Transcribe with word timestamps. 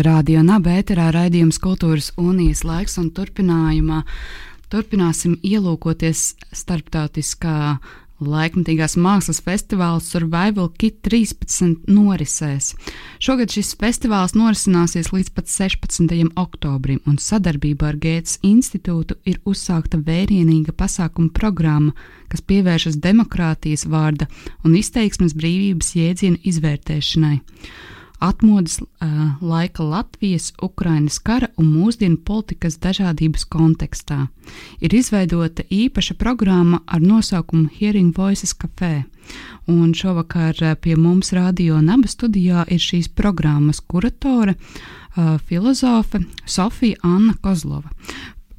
Radio 0.00 0.40
Naba 0.40 0.78
ēterā 0.80 1.10
raidījums 1.12 1.58
Kultūras 1.60 2.06
unijas 2.16 2.62
laiks 2.64 2.94
un 3.00 3.10
turpinājumā 3.12 3.98
turpināsim 4.72 5.34
ielūkoties 5.44 6.22
starptautiskā 6.56 7.76
laikmatīgās 8.24 8.96
mākslas 9.00 9.42
festivāls 9.44 10.08
Survival 10.12 10.70
Kit 10.80 11.02
13 11.04 11.90
norisēs. 11.92 12.70
Šogad 13.20 13.52
šis 13.52 13.74
festivāls 13.80 14.36
norisināsies 14.38 15.12
līdz 15.12 15.34
pat 15.36 15.52
16. 15.52 16.32
oktobrim, 16.38 17.02
un 17.04 17.20
sadarbībā 17.20 17.92
ar 17.92 18.00
Gētas 18.00 18.38
institūtu 18.46 19.20
ir 19.28 19.40
uzsākta 19.44 20.00
vērienīga 20.00 20.72
pasākuma 20.76 21.28
programma, 21.36 21.92
kas 22.32 22.44
pievēršas 22.48 23.00
demokrātijas 23.04 23.84
vārda 23.84 24.32
un 24.64 24.80
izteiksmes 24.80 25.36
brīvības 25.36 25.96
jēdzienu 26.00 26.40
izvērtēšanai 26.52 27.40
atmodas 28.20 28.80
uh, 28.80 28.86
laika 29.40 29.82
Latvijas, 29.82 30.52
Ukrainas 30.62 31.18
kara 31.18 31.48
un 31.56 31.70
mūsdienu 31.72 32.18
politikas 32.24 32.78
dažādības 32.78 33.46
kontekstā. 33.48 34.26
Ir 34.80 34.94
izveidota 34.94 35.64
īpaša 35.70 36.14
programma 36.20 36.82
ar 36.86 37.00
nosaukumu 37.00 37.68
Hearing 37.78 38.12
Voices 38.16 38.52
Café, 38.54 39.04
un 39.66 39.94
šovakar 39.94 40.76
pie 40.80 40.96
mums 40.96 41.32
radio 41.32 41.80
Naba 41.80 42.08
studijā 42.08 42.66
ir 42.68 42.80
šīs 42.80 43.08
programmas 43.08 43.80
kuratore, 43.80 44.54
uh, 44.54 45.38
filozofe 45.48 46.20
Sofija 46.44 47.00
Anna 47.02 47.34
Kozlova. 47.40 47.88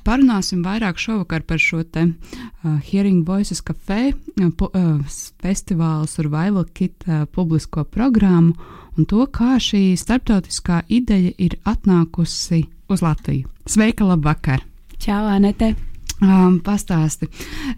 Parunāsim 0.08 0.64
vairāk 0.66 0.98
šovakar 1.02 1.44
par 1.46 1.62
šo 1.62 1.84
te 1.84 2.08
uh, 2.08 2.80
Hearing 2.88 3.26
Voices 3.28 3.62
Café 3.62 4.14
uh, 4.14 4.48
uh, 4.48 5.20
festivālu 5.44 6.08
Survival 6.10 6.66
Kit 6.74 7.06
uh, 7.08 7.26
publisko 7.26 7.84
programmu 7.84 8.56
un 8.98 9.08
to, 9.08 9.24
kā 9.28 9.56
šī 9.62 9.94
starptautiskā 10.00 10.82
ideja 10.92 11.32
ir 11.38 11.56
atnākusi 11.64 12.66
uz 12.92 13.04
Latviju. 13.06 13.48
Sveika, 13.70 14.06
labvakar! 14.08 14.66
Čau, 15.02 15.24
Anete! 15.32 15.76
Um, 16.22 16.60
pastāsti. 16.62 17.26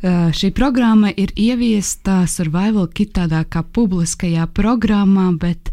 Uh, 0.03 0.27
šī 0.35 0.49
programma 0.51 1.13
ir 1.15 1.31
ieviesta 1.39 2.25
Survival 2.27 2.89
Kit 2.91 3.13
tādā 3.15 3.45
kā 3.47 3.61
publiskajā 3.63 4.49
programmā, 4.51 5.29
bet 5.39 5.71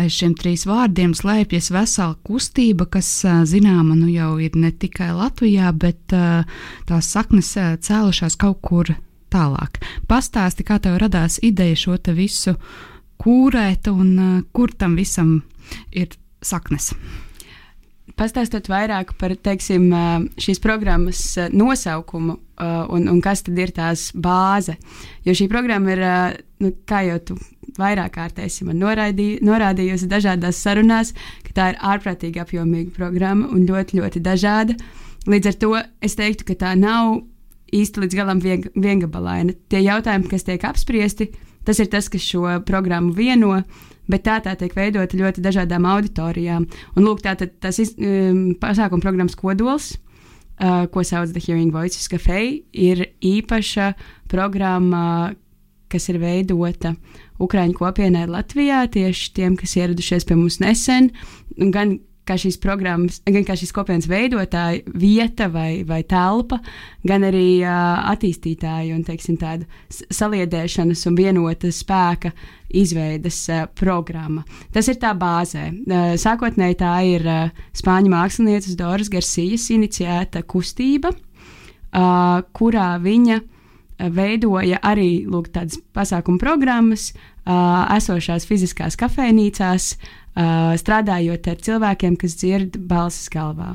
aiz 0.00 0.14
šiem 0.16 0.34
trīs 0.38 0.64
vārdiem 0.68 1.14
slēpjas 1.16 1.70
vesela 1.74 2.16
kustība, 2.26 2.86
kas 2.90 3.08
zināma 3.50 3.96
nu 3.98 4.08
jau 4.10 4.34
ir 4.42 4.56
ne 4.58 4.72
tikai 4.72 5.12
Latvijā, 5.14 5.70
bet 5.72 6.14
tās 6.88 7.10
saknes 7.10 7.54
cēlušās 7.86 8.38
kaut 8.40 8.60
kur 8.64 8.94
tālāk. 9.34 9.80
Pastāsti, 10.10 10.66
kā 10.66 10.80
tev 10.82 10.98
radās 11.02 11.40
ideja 11.42 11.78
šo 11.86 11.98
te 11.98 12.14
visu 12.16 12.56
kūrēt 13.22 13.88
un 13.92 14.42
kur 14.54 14.74
tam 14.78 14.96
visam 14.98 15.38
ir 15.92 16.14
saknes. 16.44 16.92
Pastāstot 18.14 18.68
vairāk 18.70 19.16
par 19.18 19.32
teiksim, 19.42 19.88
šīs 20.38 20.60
programmas 20.62 21.22
nosaukumu 21.50 22.36
un, 22.94 23.08
un 23.10 23.22
kas 23.24 23.42
tad 23.42 23.58
ir 23.58 23.72
tās 23.74 24.10
bāze. 24.14 24.76
Jo 25.26 25.34
šī 25.34 25.48
programma 25.50 25.96
ir, 25.96 26.04
nu, 26.62 26.70
kā 26.86 27.02
jau 27.08 27.18
tu 27.30 27.38
vairāk 27.80 28.16
kārtēsi 28.16 28.66
man 28.68 28.80
noraidī, 28.82 29.28
norādījusi 29.44 30.10
dažādās 30.10 30.60
sarunās, 30.62 31.14
ka 31.46 31.56
tā 31.56 31.70
ir 31.72 31.80
ārprātīgi 31.92 32.42
apjomīga 32.42 32.94
programma 32.96 33.48
un 33.52 33.64
ļoti, 33.68 34.00
ļoti 34.00 34.22
dažāda. 34.24 34.76
Līdz 35.30 35.50
ar 35.50 35.58
to 35.62 35.72
es 36.04 36.18
teiktu, 36.20 36.50
ka 36.50 36.58
tā 36.66 36.74
nav 36.78 37.22
īsti 37.74 38.04
līdz 38.04 38.16
galam 38.18 38.42
vien, 38.44 38.66
viengabalaina. 38.76 39.56
Tie 39.72 39.80
jautājumi, 39.86 40.28
kas 40.30 40.46
tiek 40.46 40.64
apspriesti, 40.68 41.30
Tas 41.64 41.80
ir 41.80 41.88
tas, 41.88 42.10
kas 42.12 42.24
šo 42.24 42.44
programmu 42.68 43.14
vieno, 43.16 43.56
bet 44.10 44.26
tā 44.26 44.36
tā 44.44 44.52
tiek 44.60 44.74
veidota 44.76 45.16
ļoti 45.16 45.44
dažādām 45.44 45.86
auditorijām. 45.88 46.66
Un 46.94 47.06
lūk, 47.06 47.24
tā 47.24 47.34
tad 47.40 47.56
tas 47.64 47.80
iz, 47.80 47.94
um, 47.96 48.52
pasākuma 48.60 49.04
programmas 49.04 49.36
kodols. 49.38 49.94
Uh, 50.54 50.84
ko 50.86 51.02
sauc 51.02 51.32
The 51.32 51.40
Hearing 51.42 51.72
Voices 51.74 52.06
Cafe, 52.06 52.60
ir 52.70 53.00
īpaša 53.26 53.88
programma, 54.30 55.32
kas 55.90 56.06
ir 56.12 56.20
veidota 56.22 56.92
Ukrāņu 57.42 57.78
kopienai 57.78 58.26
Latvijā, 58.30 58.84
tieši 58.94 59.30
tiem, 59.34 59.56
kas 59.58 59.74
ieradušies 59.80 60.26
pie 60.28 60.36
mums 60.38 60.60
nesen, 60.62 61.10
gan 61.58 61.98
kā 62.28 62.36
šīs 62.40 62.56
programmas, 62.60 63.20
gan 63.28 63.44
kā 63.46 63.56
šīs 63.58 63.72
kopienas 63.74 64.08
veidotāja 64.08 64.82
vieta 64.96 65.48
vai, 65.52 65.84
vai 65.86 66.00
telpa, 66.08 66.58
gan 67.06 67.26
arī 67.28 67.60
uh, 67.60 68.00
attīstītāja 68.14 68.96
un 68.96 69.04
teiksim, 69.06 69.36
tāda 69.40 69.68
saliedēšanas 69.92 71.04
un 71.10 71.18
vienota 71.18 71.70
spēka 71.72 72.32
izveidas 72.74 73.42
uh, 73.52 73.66
programma. 73.76 74.44
Tas 74.74 74.88
ir 74.90 74.98
tā 75.02 75.12
bāzē. 75.18 75.68
Uh, 75.84 76.14
sākotnēji 76.20 76.80
tā 76.80 76.94
ir 77.12 77.28
uh, 77.28 77.64
spāņu 77.76 78.12
mākslinieces 78.14 78.78
Doras 78.80 79.12
Garcijas 79.12 79.68
iniciēta 79.74 80.44
kustība, 80.48 81.12
uh, 81.12 82.40
kurā 82.56 82.94
viņa 83.04 83.42
veidoja 83.98 84.80
arī 84.82 85.24
lūk, 85.30 85.52
tādas 85.54 85.78
pasākumu 85.94 86.40
programmas, 86.42 87.12
uh, 87.14 87.84
esošās 87.94 88.46
fiziskās 88.48 88.98
kafejnīcās, 89.00 89.94
uh, 89.94 90.74
strādājot 90.80 91.48
ar 91.52 91.62
cilvēkiem, 91.68 92.18
kas 92.20 92.36
dzird 92.40 92.78
balsis 92.90 93.30
galvā. 93.32 93.74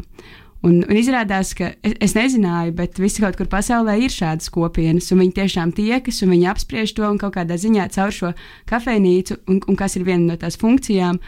Un, 0.59 0.81
un 0.83 0.97
izrādās, 0.99 1.53
ka 1.55 1.69
es, 1.87 1.93
es 2.03 2.13
nezināju, 2.17 2.73
bet 2.75 2.97
visi 2.99 3.23
kaut 3.23 3.37
kur 3.39 3.47
pasaulē 3.47 3.95
ir 4.03 4.11
šādas 4.11 4.51
kopienas, 4.51 5.07
un 5.13 5.21
viņi 5.23 5.37
tiešām 5.37 5.71
tiekas, 5.75 6.19
un 6.25 6.33
viņi 6.35 6.49
apspriež 6.51 6.91
to, 6.97 7.05
un 7.07 7.19
kaut 7.21 7.37
kādā 7.37 7.55
ziņā 7.55 7.85
caur 7.95 8.11
šo 8.11 8.33
kafejnīcu, 8.67 9.39
un, 9.47 9.61
un 9.63 9.79
kas 9.79 9.95
ir 9.95 10.03
viena 10.09 10.33
no 10.33 10.35
tās 10.41 10.59
funkcijām, 10.59 11.21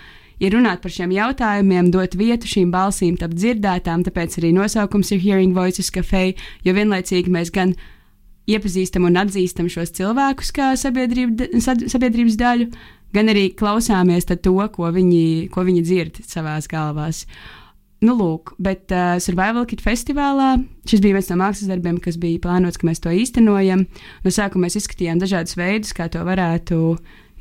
ir 0.43 0.57
runāt 0.57 0.83
par 0.83 0.91
šiem 0.91 1.13
jautājumiem, 1.15 1.93
dot 1.95 2.17
vietu 2.19 2.49
šīm 2.51 2.75
balsīm, 2.75 3.15
tapt 3.21 3.39
dzirdētām, 3.39 4.03
tāpēc 4.03 4.35
arī 4.41 4.51
nosaukums 4.57 5.13
ir 5.15 5.23
Hearing 5.23 5.55
Voices 5.55 5.93
Cafe, 5.95 6.33
jo 6.67 6.75
vienlaicīgi 6.75 7.31
mēs 7.31 7.55
gan 7.55 7.77
iepazīstam 8.49 9.05
un 9.09 9.19
atzīstam 9.21 9.69
šos 9.71 9.93
cilvēkus 9.97 10.51
kā 10.55 10.71
sabiedrība, 10.79 11.51
sabiedrības 11.61 12.37
daļu, 12.39 12.67
gan 13.15 13.31
arī 13.31 13.49
klausāmies 13.57 14.27
to, 14.31 14.55
ko 14.73 14.91
viņi, 14.93 15.49
ko 15.53 15.65
viņi 15.67 15.81
dzird 15.85 16.21
savā 16.27 16.57
galvās. 16.71 17.25
Nu, 18.01 18.15
lūk, 18.17 18.55
bet 18.57 18.89
uh, 18.89 19.19
Survival 19.21 19.67
Kit 19.69 19.83
festivālā 19.85 20.55
šis 20.89 21.03
bija 21.03 21.19
viens 21.19 21.27
no 21.29 21.37
mākslas 21.37 21.69
darbiem, 21.69 21.99
kas 22.01 22.17
bija 22.17 22.41
plānots, 22.41 22.79
ka 22.81 22.87
mēs 22.89 23.03
to 23.03 23.13
īstenojam. 23.13 23.85
No 24.25 24.33
sākuma 24.33 24.65
mēs 24.65 24.79
izskatījām 24.79 25.21
dažādus 25.21 25.53
veidus, 25.59 25.93
kā 25.93 26.07
to 26.09 26.23
varētu 26.25 26.95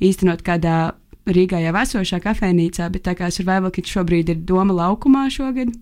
īstenot 0.05 0.45
kādā 0.45 0.91
Rīgā 1.31 1.63
jau 1.63 1.73
esošā 1.81 2.21
kafejnīcā, 2.25 2.91
bet 2.93 3.07
tā 3.09 3.15
kā 3.17 3.31
Survival 3.33 3.73
Kit 3.73 3.89
šobrīd 3.89 4.35
ir 4.35 4.45
Doma 4.45 4.77
laukumā 4.77 5.27
šogad, 5.33 5.73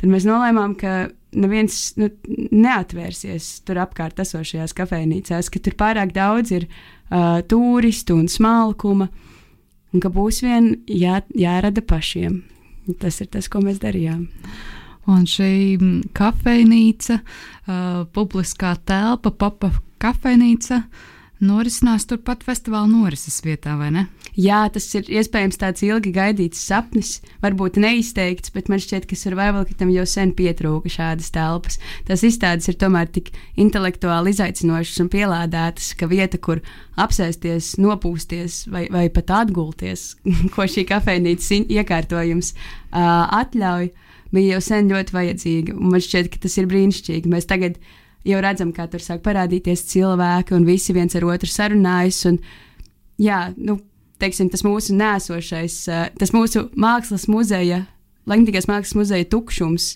tad 0.00 0.10
mēs 0.12 0.26
nolēmām, 0.28 0.76
ka 0.78 1.08
neviens 1.36 1.94
nu, 2.00 2.10
neatvērsies 2.52 3.48
tur 3.66 3.80
apkārt 3.82 4.20
esošajās 4.22 4.74
kafejnīcās, 4.76 5.50
ka 5.52 5.62
tur 5.62 5.76
pārāk 5.78 6.14
daudz 6.16 6.54
ir 6.56 6.68
uh, 6.68 7.42
turistu 7.48 8.16
un 8.16 8.30
smalkuma, 8.30 9.10
un 9.92 10.04
ka 10.04 10.12
būs 10.12 10.42
vien 10.44 10.72
jā, 10.90 11.20
jārada 11.36 11.84
pašiem. 11.84 12.42
Tas 13.02 13.18
ir 13.20 13.30
tas, 13.32 13.50
ko 13.50 13.64
mēs 13.64 13.80
darījām. 13.82 14.28
Un 15.10 15.26
šī 15.30 15.78
kafejnīca, 16.16 17.18
uh, 17.20 18.00
publiskā 18.14 18.74
telpa, 18.86 19.32
papa 19.34 19.72
kafejnīca, 20.02 20.80
uh, 20.82 21.12
norisinās 21.44 22.06
turpat 22.08 22.44
festivāla 22.46 22.88
norises 22.88 23.38
vietā, 23.44 23.74
vai 23.76 23.90
ne? 23.92 24.04
Jā, 24.36 24.62
tas 24.72 24.86
ir 24.96 25.08
iespējams 25.18 25.58
tāds 25.60 25.84
ilgi 25.84 26.12
gaidīts 26.12 26.60
sapnis, 26.68 27.16
varbūt 27.42 27.78
neizteikts, 27.80 28.52
bet 28.52 28.70
man 28.72 28.80
šķiet, 28.82 29.06
ka 29.08 29.16
Survival 29.16 29.64
Kitam 29.68 29.92
jau 29.94 30.04
sen 30.08 30.34
pietrūka 30.36 30.92
šādas 30.92 31.32
telpas. 31.32 31.78
Tas 32.08 32.24
izstādes 32.26 32.68
ir 32.68 32.78
tomēr 32.80 33.08
tik 33.12 33.32
intelektuāli 33.60 34.32
izaicinošas 34.34 35.04
un 35.04 35.12
pielādētas, 35.12 35.92
ka 35.96 36.08
vieta, 36.10 36.40
kur 36.40 36.60
apsēsties, 37.00 37.74
nopūsties 37.80 38.64
vai, 38.72 38.86
vai 38.92 39.06
pat 39.12 39.32
atgulties, 39.42 40.14
ko 40.54 40.68
šī 40.68 40.84
kafejnīcas 40.88 41.52
iekārtojums 41.66 42.52
uh, 42.56 43.24
atļauj, 43.40 43.92
bija 44.36 44.56
jau 44.56 44.64
sen 44.64 44.90
ļoti 44.92 45.16
vajadzīga. 45.16 45.76
Man 45.80 46.02
šķiet, 46.02 46.32
ka 46.32 46.44
tas 46.44 46.56
ir 46.60 46.68
brīnišķīgi. 46.70 47.32
Mēs 47.32 47.48
tagad 47.48 47.80
jau 48.26 48.42
redzam, 48.42 48.72
kā 48.74 48.88
tur 48.90 49.02
sāk 49.02 49.22
parādīties 49.24 49.86
cilvēki, 49.92 50.56
un 50.56 50.66
visi 50.68 50.94
viens 50.96 51.14
ar 51.16 51.26
otru 51.28 51.50
sarunājas. 51.50 52.22
Un, 52.30 52.40
jā, 53.22 53.40
nu, 53.56 53.78
teiksim, 54.22 54.50
tas 54.52 54.64
mūsu 54.66 54.96
nēsošais, 54.98 55.82
tas 56.18 56.34
mūsu 56.36 56.68
mākslas 56.76 57.28
muzeja 57.32 57.84
Laikmatīgās 58.26 58.66
mākslas 58.66 58.96
muzeja 58.98 59.26
tukšums 59.30 59.92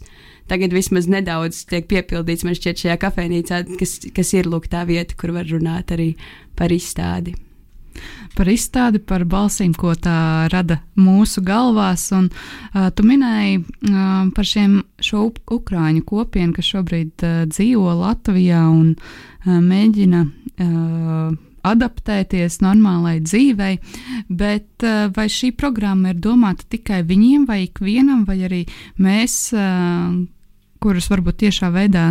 tagad 0.51 0.71
vismaz 0.75 1.09
nedaudz 1.11 1.65
tiek 1.71 1.89
piepildīts 1.91 2.47
man 2.47 2.55
šķiet 2.55 2.85
šajā 2.85 2.99
kafejnīcā, 3.03 3.63
kas, 3.81 3.99
kas 4.15 4.35
ir 4.39 4.47
lūk 4.51 4.71
tā 4.71 4.85
vieta, 4.87 5.19
kur 5.19 5.35
var 5.35 5.51
runāt 5.51 5.91
arī 5.95 6.13
par 6.59 6.71
izstādi 6.75 7.35
par 8.37 8.51
izstādi, 8.51 9.01
par 9.03 9.25
balsīm, 9.29 9.75
ko 9.77 9.95
tā 9.99 10.49
rada 10.53 10.81
mūsu 11.01 11.43
galvās. 11.47 12.09
Un, 12.17 12.31
uh, 12.31 12.89
tu 12.95 13.07
minēji 13.07 13.61
uh, 13.61 14.31
par 14.37 14.49
šiem, 14.49 14.81
šo 15.03 15.29
ukrāņu 15.31 16.05
kopienu, 16.07 16.55
kas 16.57 16.73
šobrīd 16.73 17.27
uh, 17.27 17.45
dzīvo 17.51 17.95
Latvijā 18.01 18.65
un 18.71 18.97
uh, 18.97 19.61
mēģina. 19.61 20.25
Uh, 20.61 21.39
adaptēties 21.61 22.55
normālai 22.65 23.19
dzīvei, 23.21 23.75
bet 24.33 24.85
vai 25.17 25.27
šī 25.29 25.51
programma 25.61 26.15
ir 26.15 26.23
domāta 26.25 26.65
tikai 26.73 27.03
viņiem 27.05 27.45
vai 27.45 27.67
ikvienam, 27.67 28.23
vai 28.25 28.39
arī 28.49 28.63
mēs, 28.97 29.35
kurus 30.81 31.11
varbūt 31.13 31.43
tiešā 31.45 31.69
veidā 31.75 32.07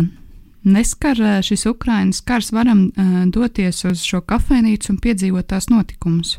neskar 0.66 1.20
eh, 1.20 1.40
šis 1.44 1.66
Ukraiņas 1.70 2.22
kars, 2.26 2.52
varam 2.52 2.86
uh, 2.90 3.10
doties 3.32 3.84
uz 3.88 4.04
šo 4.04 4.20
kafejnīcu 4.26 4.94
un 4.94 5.00
piedzīvot 5.02 5.48
tās 5.52 5.70
notikumus. 5.72 6.38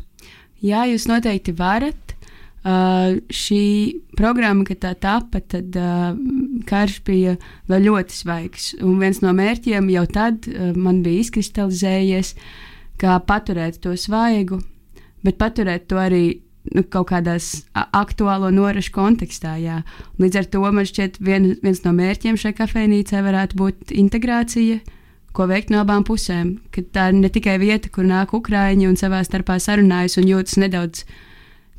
Jā, 0.62 0.86
jūs 0.90 1.08
noteikti 1.10 1.54
varat. 1.58 2.16
Uh, 2.62 3.16
šī 3.34 3.64
programma, 4.14 4.62
kad 4.62 4.78
tā 4.84 4.92
tapa, 4.94 5.40
tad 5.50 5.74
uh, 5.74 6.12
karš 6.68 7.00
bija 7.02 7.34
vēl 7.66 7.88
ļoti 7.88 8.14
svaigs. 8.14 8.68
Un 8.78 9.00
viens 9.02 9.18
no 9.24 9.32
mērķiem 9.34 9.88
jau 9.90 10.04
tad 10.06 10.46
uh, 10.46 10.70
man 10.78 11.00
bija 11.02 11.24
izkristalizējies, 11.24 12.36
kā 13.02 13.16
paturēt 13.26 13.80
to 13.82 13.96
svaigu, 13.98 14.60
bet 15.26 15.40
paturēt 15.42 15.88
to 15.90 15.98
arī 15.98 16.22
nu, 16.70 16.84
kaut 16.84 17.10
kādās 17.10 17.64
aktuālo 17.74 18.52
norašu 18.54 18.94
kontekstā. 18.94 19.56
Jā. 19.60 19.82
Līdz 20.22 20.42
ar 20.42 20.48
to 20.52 20.62
man 20.62 20.88
šķiet, 20.88 21.18
vien, 21.24 21.52
viens 21.64 21.82
no 21.86 21.94
mērķiem 21.96 22.38
šai 22.38 22.54
kafejnīcai 22.58 23.24
varētu 23.26 23.58
būt 23.58 23.94
integrācija, 23.98 24.78
ko 25.32 25.48
veikt 25.50 25.72
no 25.72 25.82
abām 25.82 26.06
pusēm. 26.06 26.56
Ka 26.74 26.84
tā 26.94 27.10
ir 27.10 27.20
ne 27.20 27.32
tikai 27.32 27.58
vieta, 27.62 27.90
kur 27.92 28.06
nāk 28.08 28.34
ukrāņi 28.36 28.88
un 28.90 28.98
savā 29.00 29.22
starpā 29.26 29.58
sarunājas 29.62 30.18
un 30.20 30.28
jūtas 30.30 30.58
nedaudz 30.60 31.06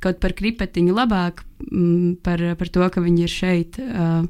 kaut 0.03 0.19
par 0.19 0.33
kripetiņu 0.35 0.95
labāk 0.95 1.45
m, 1.69 2.15
par, 2.23 2.41
par 2.59 2.71
to, 2.73 2.87
ka 2.91 3.03
viņi 3.03 3.23
ir 3.23 3.31
šeit. 3.31 3.79
Uh, 3.79 4.25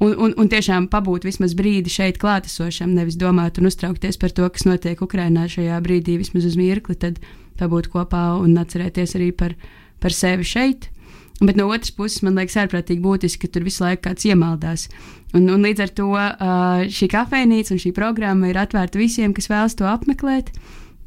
un, 0.00 0.14
un, 0.14 0.34
un 0.38 0.50
tiešām 0.50 0.86
pabūt 0.92 1.26
vismaz 1.26 1.56
brīdi 1.58 1.92
šeit 1.92 2.20
klātesošam, 2.22 2.94
nevis 2.94 3.18
domāt 3.20 3.58
un 3.58 3.68
uztraukties 3.70 4.20
par 4.20 4.34
to, 4.36 4.46
kas 4.52 4.68
notiek 4.68 5.02
Ukrajinā 5.02 5.48
šajā 5.50 5.80
brīdī, 5.84 6.20
vismaz 6.20 6.46
uz 6.48 6.56
mirkli, 6.60 6.94
tad 6.94 7.18
pabūt 7.60 7.92
kopā 7.92 8.24
un 8.40 8.56
atcerēties 8.60 9.14
arī 9.20 9.30
par 9.36 9.54
par 10.00 10.16
sevi 10.16 10.44
šeit. 10.44 10.88
Bet 11.40 11.56
no 11.56 11.70
otras 11.72 11.92
puses, 11.96 12.20
man 12.24 12.36
liekas, 12.36 12.58
ārprātīgi 12.60 13.00
būtiski, 13.00 13.46
ka 13.46 13.54
tur 13.54 13.64
visu 13.64 13.84
laiku 13.84 14.04
kāds 14.08 14.26
iemaldās. 14.28 14.88
Un, 15.32 15.46
un 15.48 15.64
līdz 15.64 15.84
ar 15.86 15.92
to 15.96 16.08
šī 16.92 17.08
kafejnīca 17.14 17.72
un 17.72 17.80
šī 17.80 17.94
programma 17.96 18.50
ir 18.50 18.60
atvērta 18.60 19.00
visiem, 19.00 19.32
kas 19.36 19.48
vēlas 19.48 19.76
to 19.78 19.88
apmeklēt. 19.88 20.52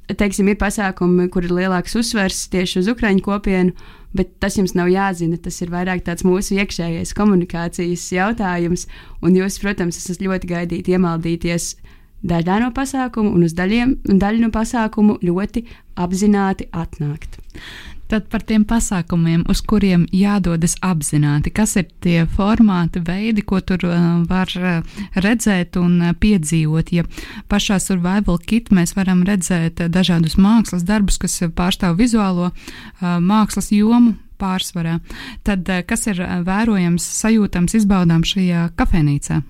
Teiksim, 0.10 0.50
ir 0.50 0.58
pasākumi, 0.60 1.30
kur 1.32 1.46
ir 1.46 1.54
lielāks 1.54 1.94
uzsvers 2.00 2.48
tieši 2.52 2.82
uz 2.82 2.90
Ukrāņu 2.92 3.22
kopienu, 3.24 3.76
bet 4.18 4.34
tas 4.42 4.58
jums 4.58 4.74
nav 4.76 4.90
jāzina. 4.92 5.38
Tas 5.38 5.62
ir 5.62 5.72
vairāk 5.74 6.02
tāds 6.08 6.26
mūsu 6.26 6.58
iekšējais 6.58 7.14
komunikācijas 7.18 8.10
jautājums. 8.18 8.88
Un 9.22 9.38
jūs, 9.38 9.62
protams, 9.62 10.02
esat 10.02 10.26
ļoti 10.26 10.50
gaidīti 10.50 10.98
iemaldīties 10.98 11.76
daļā 12.24 12.58
no 12.64 12.74
pasākumu, 12.76 13.36
un 13.36 13.46
uz 13.46 13.54
daļiem, 13.56 13.98
daļu 14.08 14.48
no 14.48 14.52
pasākumu 14.54 15.20
ļoti 15.24 15.66
apzināti 15.96 16.70
atnākt. 16.72 17.40
Tad 18.12 18.28
par 18.30 18.44
tiem 18.46 18.62
pasākumiem, 18.68 19.46
uz 19.50 19.64
kuriem 19.66 20.04
jādodas 20.14 20.76
apzināti, 20.86 21.50
kas 21.56 21.78
ir 21.80 21.88
tie 22.04 22.26
formāti, 22.30 23.02
veidi, 23.02 23.42
ko 23.42 23.58
tur 23.64 23.88
uh, 23.88 23.96
var 24.30 24.52
uh, 24.60 25.00
redzēt 25.18 25.80
un 25.82 25.96
uh, 25.98 26.12
piedzīvot. 26.14 26.92
Ja 26.94 27.08
pašā 27.50 27.80
survival 27.82 28.38
kit 28.38 28.70
mēs 28.76 28.94
varam 28.98 29.24
redzēt 29.26 29.82
uh, 29.82 29.90
dažādus 29.90 30.36
mākslas 30.38 30.86
darbus, 30.86 31.18
kas 31.18 31.40
pārstāv 31.58 31.98
vizuālo 32.04 32.52
uh, 32.52 33.18
mākslas 33.24 33.72
jomu, 33.74 34.14
pārsvarā. 34.38 35.00
Tad, 35.48 35.66
uh, 35.72 35.82
kas 35.88 36.06
ir 36.12 36.22
vērojams, 36.46 37.08
sajūtams, 37.24 37.80
izbaudāms 37.82 38.36
šajā 38.36 38.68
kafejnīcā? 38.78 39.42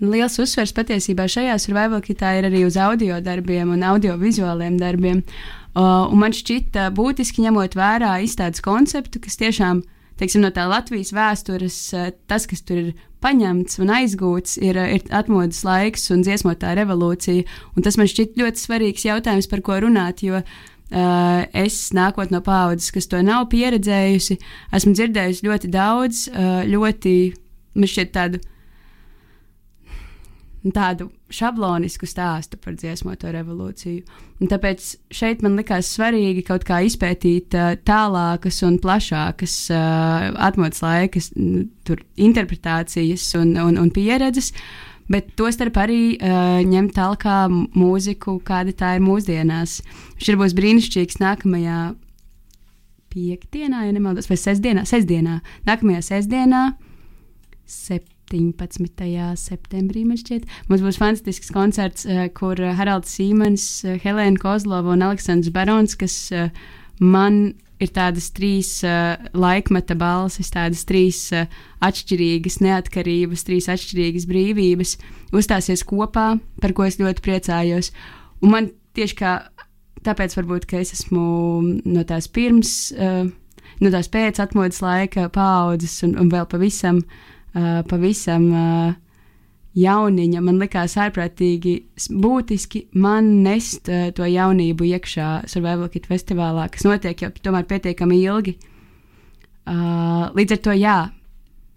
Liels 0.00 0.38
uzsvers 0.40 0.72
patiesībā 0.72 1.26
šajā 1.28 1.58
survival 1.60 2.00
kitā 2.00 2.32
ir 2.38 2.48
arī 2.48 2.64
uz 2.64 2.78
audio 2.80 3.20
darbiem 3.20 3.74
un 3.74 3.82
audio-vizuāliem 3.84 4.78
darbiem. 4.80 5.20
Uh, 5.20 5.60
Uh, 5.70 6.08
un 6.10 6.18
man 6.18 6.32
šķita 6.34 6.88
būtiski 6.98 7.44
ņemot 7.44 7.76
vērā 7.78 8.16
izstādes 8.24 8.62
konceptu, 8.64 9.20
kas 9.22 9.38
tiešām 9.38 9.84
teiksim, 10.18 10.42
no 10.42 10.50
tā 10.50 10.64
Latvijas 10.66 11.12
vēstures, 11.14 11.76
uh, 11.94 12.08
tas, 12.26 12.48
kas 12.50 12.64
tur 12.66 12.80
ir 12.80 12.88
paņemts 13.22 13.78
un 13.78 13.92
aizgūts, 13.94 14.56
ir, 14.58 14.74
uh, 14.74 14.90
ir 14.90 15.06
atmodas 15.14 15.62
laiks 15.62 16.10
un 16.10 16.24
dziesmotā 16.26 16.74
revolūcija. 16.74 17.46
Un 17.78 17.86
tas 17.86 18.00
man 18.00 18.10
šķiet 18.10 18.34
ļoti 18.40 18.64
svarīgs 18.64 19.06
jautājums, 19.06 19.50
par 19.50 19.64
ko 19.66 19.80
runāt, 19.86 20.26
jo 20.26 20.42
Uh, 20.90 21.44
es 21.54 21.92
nākot 21.94 22.32
no 22.34 22.40
paudzes, 22.42 22.88
kas 22.90 23.06
to 23.06 23.20
nav 23.22 23.44
pieredzējusi, 23.52 24.34
esmu 24.74 24.90
dzirdējusi 24.98 25.44
ļoti 25.46 25.68
daudz, 25.70 26.24
uh, 26.32 26.64
ļoti, 26.66 27.12
man 27.78 27.90
šķiet, 27.92 28.10
tādu 28.10 28.40
tādu 30.68 31.08
šablonisku 31.32 32.04
stāstu 32.08 32.58
par 32.60 32.74
dziesmoto 32.76 33.30
revolūciju. 33.32 34.02
Un 34.40 34.50
tāpēc 34.50 34.90
šeit 35.14 35.40
man 35.44 35.56
likās 35.56 35.88
svarīgi 35.94 36.44
kaut 36.44 36.66
kā 36.68 36.82
izpētīt 36.84 37.56
uh, 37.56 37.72
tālākas 37.86 38.60
un 38.66 38.76
plašākas 38.82 39.56
uh, 39.72 40.28
atmodas 40.36 40.82
laikas, 40.84 41.30
tur 41.88 42.04
interpretācijas 42.20 43.24
un, 43.40 43.56
un, 43.56 43.80
un 43.80 43.88
pieredzes. 43.94 44.52
Bet 45.10 45.32
tostarp 45.40 45.80
arī 45.80 46.02
uh, 46.20 46.60
ņemt 46.68 46.94
tālāk 46.98 47.24
mūziku, 47.74 48.36
kāda 48.46 48.76
tā 48.76 48.92
ir 48.98 49.02
mūsdienās. 49.06 49.80
Šis 50.20 50.38
būs 50.38 50.54
brīnišķīgs 50.60 51.18
nākamajā 51.24 51.80
piekdienā, 53.10 53.88
ja 53.88 53.96
nemaldos, 53.96 54.28
vai 54.30 54.38
sestdienā, 54.38 54.84
sestdienā. 54.86 55.40
Nākamajā 55.66 56.04
sestdienā, 56.12 56.64
septiņā 57.64 58.19
17. 58.30 59.34
septembrī, 59.40 60.04
man 60.06 60.18
šķiet. 60.20 60.46
Mums 60.70 60.84
būs 60.84 61.00
fantastisks 61.00 61.50
koncerts, 61.54 62.06
uh, 62.06 62.28
kur 62.34 62.60
uh, 62.62 62.74
Haralds 62.78 63.16
Sīmans, 63.16 63.66
uh, 63.86 63.96
Helēna 64.02 64.38
Kozlova 64.40 64.94
un 64.94 65.02
Aleksandrs 65.06 65.50
Barons, 65.54 65.96
kas 65.98 66.16
man 67.00 67.42
ir 67.80 67.90
tādas 67.96 68.28
trīs 68.36 68.70
uh, 68.84 69.16
laikmeta 69.32 69.96
balsis, 69.98 70.52
tādas 70.52 70.84
trīs 70.88 71.22
uh, 71.34 71.48
atšķirīgas 71.84 72.60
neatkarības, 72.64 73.46
trīs 73.48 73.70
atšķirīgas 73.72 74.28
brīvības, 74.30 74.94
uzstāsies 75.36 75.84
kopā, 75.88 76.34
par 76.60 76.76
ko 76.76 76.86
es 76.86 77.00
ļoti 77.00 77.24
priecājos. 77.24 77.90
Un 78.44 78.54
man 78.54 78.70
tieši 78.96 79.18
kā 79.18 79.34
tāpēc, 80.04 80.36
varbūt, 80.36 80.68
ka 80.68 80.80
es 80.84 80.94
esmu 80.98 81.24
no 81.88 82.06
tās 82.08 82.28
pirms, 82.28 82.92
uh, 82.94 83.24
no 83.80 83.92
tās 83.92 84.12
pēc 84.12 84.42
atmodas 84.44 84.84
laika 84.84 85.30
paudzes 85.32 86.02
un, 86.04 86.18
un 86.20 86.32
vēl 86.32 86.48
pavisam 86.52 87.00
uh, 87.00 87.29
uh, 87.54 87.80
pavisam 87.90 88.48
uh, 88.52 88.94
jauniņa, 89.78 90.42
man 90.42 90.58
likās 90.62 90.96
ārprātīgi 90.98 91.76
būtiski 92.10 92.86
man 92.98 93.30
nest 93.44 93.88
uh, 93.90 94.10
to 94.16 94.26
jaunību 94.26 94.88
iekšā 94.94 95.30
Survival 95.50 95.90
Kit 95.92 96.10
festivālā, 96.10 96.68
kas 96.72 96.86
notiek 96.88 97.22
jau 97.22 97.30
tomēr 97.42 97.68
pietiekami 97.70 98.20
ilgi. 98.24 98.56
Uh, 99.70 100.30
līdz 100.34 100.56
ar 100.56 100.62
to, 100.64 100.74
jā, 100.74 100.98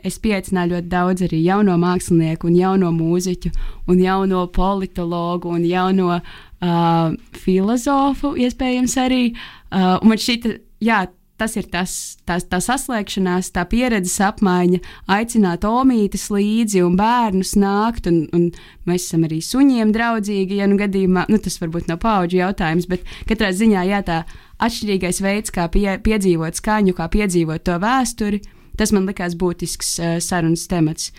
es 0.04 0.20
pieaicināju 0.24 0.76
ļoti 0.76 0.92
daudz 0.92 1.26
arī 1.28 1.40
jauno 1.46 1.76
mākslinieku, 1.80 2.50
un 2.50 2.58
jauno 2.58 2.92
mūziķu, 2.96 3.52
un 3.92 4.02
jauno 4.04 4.46
politologu, 4.54 5.52
un 5.54 5.66
jauno 5.68 6.18
uh, 6.18 7.14
filozofu, 7.46 8.34
iespējams, 8.44 8.98
arī. 9.04 9.22
Uh, 9.70 10.00
man 10.04 10.20
šķita, 10.20 10.58
jā, 10.84 11.04
tas 11.38 11.56
ir 11.58 11.68
tas, 11.72 11.94
tas, 12.28 12.46
tā 12.48 12.60
saslēgšanās, 12.62 13.52
tā 13.56 13.66
pieredzes 13.70 14.16
apmaiņa, 14.24 14.80
aicināt 15.12 15.66
omītes 15.68 16.28
līdzi 16.34 16.84
un 16.86 16.96
bērnus 17.00 17.56
nākt, 17.60 18.08
un, 18.10 18.24
un 18.36 18.48
mēs 18.90 19.08
esam 19.08 19.26
arī 19.28 19.42
suņiem 19.44 19.94
draudzīgi, 19.96 20.62
ja 20.62 20.70
nu 20.70 20.78
gadījumā, 20.80 21.26
nu 21.34 21.40
tas 21.42 21.58
varbūt 21.62 21.90
nav 21.92 22.00
paudžu 22.04 22.40
jautājums, 22.44 22.88
bet 22.92 23.06
katrā 23.30 23.52
ziņā, 23.56 23.86
jā, 23.90 24.02
tā 24.06 24.22
atšķirīgais 24.64 25.22
veids, 25.26 25.54
kā 25.54 25.68
pie, 25.74 25.88
piedzīvot 26.06 26.60
skaņu, 26.62 26.96
kā 26.98 27.10
piedzīvot 27.12 27.66
to 27.68 27.80
vēsturi, 27.82 28.44
tas 28.80 28.94
man 28.96 29.10
likās 29.10 29.38
būtisks 29.40 29.94
uh, 30.00 30.16
sarunas 30.24 30.68
temats. 30.70 31.12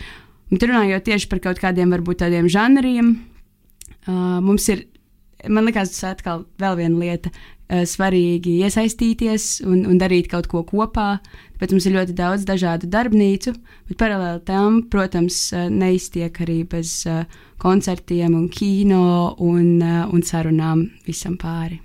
Un 0.53 0.61
runājot 0.61 1.07
tieši 1.09 1.31
par 1.31 1.43
kaut 1.43 1.61
kādiem 1.63 1.93
varbūt 1.95 2.23
tādiem 2.23 2.49
žanriem, 2.53 3.17
uh, 4.07 4.39
mums 4.45 4.69
ir, 4.71 4.87
man 5.51 5.67
likās, 5.67 5.97
tas 5.97 6.15
atkal 6.15 6.47
vēl 6.63 6.79
viena 6.85 7.01
lieta, 7.01 7.35
svarīgi 7.89 8.59
iesaistīties 8.65 9.49
un, 9.67 9.85
un 9.91 9.99
darīt 10.01 10.31
kaut 10.33 10.49
ko 10.51 10.65
kopā. 10.69 11.19
Tāpēc 11.65 11.73
mums 11.73 11.85
ir 11.89 11.95
ļoti 11.95 12.15
daudz 12.19 12.43
dažādu 12.45 12.89
darbnīcu, 12.93 13.55
bet 13.89 13.97
paralēli 13.97 14.43
tam, 14.45 14.83
protams, 14.93 15.39
eh, 15.57 15.71
neiztiek 15.73 16.37
arī 16.45 16.59
bez 16.69 16.93
uh, 17.09 17.25
koncertiem, 17.65 18.35
un 18.35 18.49
kino 18.53 19.35
un, 19.39 19.81
uh, 19.81 20.05
un 20.13 20.21
sarunām 20.23 20.85
visam 21.07 21.39
pāri. 21.41 21.81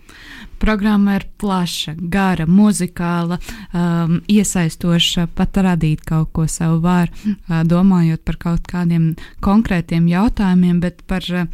Programma 0.59 1.13
ir 1.15 1.23
plaša, 1.39 1.93
gara, 2.11 2.43
muzikāla, 2.43 3.37
um, 3.71 4.17
iesaistoša, 4.27 5.29
pat 5.31 5.55
radīt 5.63 6.01
kaut 6.03 6.33
ko 6.35 6.47
savu 6.51 6.81
varu, 6.83 7.13
uh, 7.23 7.61
domājot 7.63 8.25
par 8.27 8.35
kaut 8.41 8.67
kādiem 8.67 9.13
konkrētiem 9.45 10.09
jautājumiem, 10.11 10.81
bet 10.83 10.99
par 11.07 11.23
uh, 11.31 11.47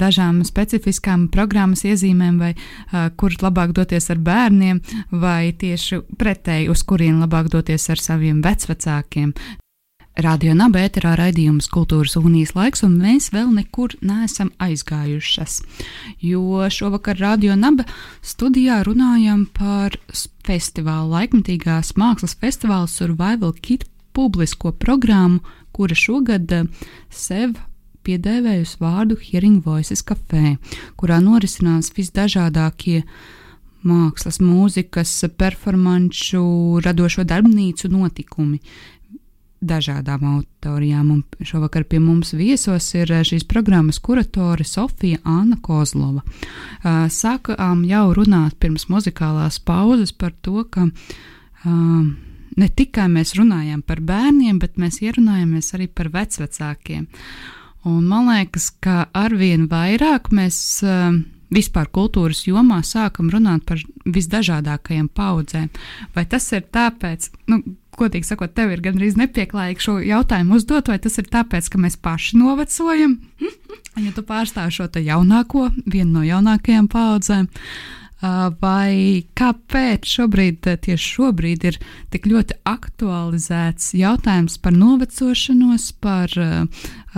dažām 0.00 0.42
specifiskām 0.48 1.28
programmas 1.30 1.84
iezīmēm, 1.86 2.40
vai 2.42 2.50
uh, 2.56 3.12
kur 3.14 3.38
labāk 3.38 3.76
doties 3.76 4.10
ar 4.10 4.18
bērniem, 4.18 4.82
vai 5.12 5.52
tieši 5.54 6.02
pretēji, 6.18 6.72
uz 6.74 6.82
kurien 6.82 7.22
labāk 7.22 7.43
doties 7.52 7.88
ar 7.92 8.00
saviem 8.00 8.40
vecvecākiem. 8.44 9.34
Radio 10.14 10.52
Naba 10.54 10.84
ēterā 10.86 11.16
raidījums 11.18 11.66
Kultūras 11.74 12.14
unijas 12.20 12.52
laiks, 12.54 12.84
un 12.86 12.92
mēs 13.02 13.32
vēl 13.34 13.48
nekur 13.50 13.96
neesam 13.98 14.52
aizgājušas. 14.62 15.56
Jo 16.22 16.68
šovakar 16.70 17.18
Radio 17.18 17.56
Naba 17.58 17.82
studijā 18.22 18.78
runājam 18.86 19.42
par 19.50 19.96
festivālu, 20.46 21.16
laikmatīgās 21.16 21.96
mākslas 21.98 22.36
festivālu 22.38 22.86
Survival 22.86 23.56
Kit 23.58 23.88
publisko 24.14 24.70
programmu, 24.70 25.42
kura 25.74 25.98
šogad 25.98 26.52
eh, 26.52 26.90
sev 27.10 27.58
piedēvējusi 28.06 28.78
vārdu 28.78 29.16
Hearing 29.18 29.64
Voices 29.64 30.04
Café, 30.06 30.56
kurā 31.00 31.18
norisinās 31.24 31.90
visdažādākie 31.96 33.02
mākslas, 33.84 34.40
mūzikas, 34.42 35.12
performanču, 35.38 36.44
radošo 36.84 37.24
darbnīcu 37.28 37.92
notikumi 37.92 38.60
dažādām 39.64 40.24
autorijām. 40.28 41.10
Un 41.14 41.44
šovakar 41.44 41.86
pie 41.88 42.00
mums 42.02 42.34
viesos 42.36 42.86
ir 42.96 43.12
eh, 43.12 43.24
šīs 43.26 43.46
programmas 43.48 44.00
kuratore 44.04 44.66
Sofija 44.68 45.20
Anna 45.24 45.58
Kozlova. 45.62 46.22
Eh, 46.24 47.06
sākām 47.12 47.84
jau 47.88 48.06
runāt 48.16 48.58
pirms 48.60 48.88
muzikālās 48.92 49.60
pauzes 49.64 50.12
par 50.12 50.34
to, 50.44 50.64
ka 50.70 50.86
eh, 50.88 52.04
ne 52.54 52.70
tikai 52.80 53.08
mēs 53.12 53.34
runājam 53.38 53.82
par 53.82 54.02
bērniem, 54.04 54.60
bet 54.62 54.78
mēs 54.80 55.00
ierunājamies 55.04 55.74
arī 55.76 55.88
par 55.88 56.12
vecvecākiem. 56.14 57.08
Un 57.84 58.04
man 58.08 58.30
liekas, 58.30 58.70
ka 58.80 59.10
arvien 59.12 59.66
vairāk 59.68 60.30
mēs 60.32 60.56
vispār 61.54 61.88
kultūras 61.94 62.44
jomā 62.48 62.80
sākam 62.86 63.30
runāt 63.32 63.64
par 63.68 63.80
visdažādākajām 64.04 65.08
paudzēm. 65.14 65.70
Vai 66.14 66.26
tas 66.30 66.46
ir 66.52 66.66
tāpēc, 66.74 67.30
nu, 67.50 67.60
godīgi 67.98 68.28
sakot, 68.28 68.54
tev 68.56 68.74
ir 68.74 68.82
gandrīz 68.84 69.18
nepieklājīgi 69.20 69.86
šo 69.86 69.98
jautājumu 70.04 70.58
uzdot, 70.58 70.90
vai 70.90 70.98
tas 71.02 71.18
ir 71.20 71.30
tāpēc, 71.30 71.70
ka 71.70 71.80
mēs 71.80 71.98
paši 72.02 72.40
novecojam, 72.40 73.18
ja 74.02 74.14
tu 74.14 74.24
pārstāv 74.26 74.72
šo 74.74 74.88
jaunāko, 74.98 75.68
vienu 75.86 76.18
no 76.18 76.24
jaunākajām 76.26 76.90
paudzēm. 76.92 77.50
Vai 78.24 79.24
kāpēc 79.36 80.06
šobrīd, 80.08 80.64
tieši 80.86 81.08
šobrīd, 81.18 81.64
ir 81.68 81.76
tik 82.14 82.28
ļoti 82.30 82.56
aktualizēts 82.64 83.90
jautājums 83.98 84.56
par 84.64 84.72
novecošanos, 84.72 85.90
par 86.00 86.32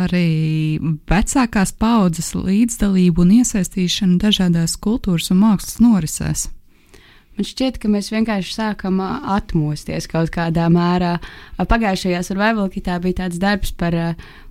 arī 0.03 0.81
vecākās 1.07 1.77
paudzes 1.79 2.33
līdzdalību 2.35 3.23
un 3.23 3.37
iesaistīšanu 3.39 4.19
dažādās 4.25 4.75
kultūras 4.83 5.31
un 5.31 5.45
mākslas 5.45 5.79
norisēs? 5.85 6.49
Man 7.37 7.45
šķiet, 7.45 7.79
ka 7.79 7.93
mēs 7.93 8.11
vienkārši 8.11 8.57
sākam 8.57 8.99
atmosties 9.05 10.09
kaut 10.11 10.33
kādā 10.35 10.67
mērā. 10.73 11.19
Pagājušajā 11.61 12.25
survival 12.25 12.71
kitā 12.73 12.97
bija 13.05 13.21
tāds 13.23 13.39
darbs 13.39 13.75
par 13.77 13.95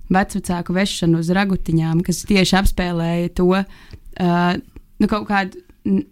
vecāku 0.08 0.76
vešanu 0.76 1.20
uz 1.20 1.34
ragutiņām, 1.34 2.04
kas 2.06 2.22
tieši 2.30 2.60
apspēlēja 2.62 3.32
to 3.36 3.50
uh, 3.58 3.64
nu, 5.02 5.08
kaut 5.10 5.26
kādu 5.28 6.06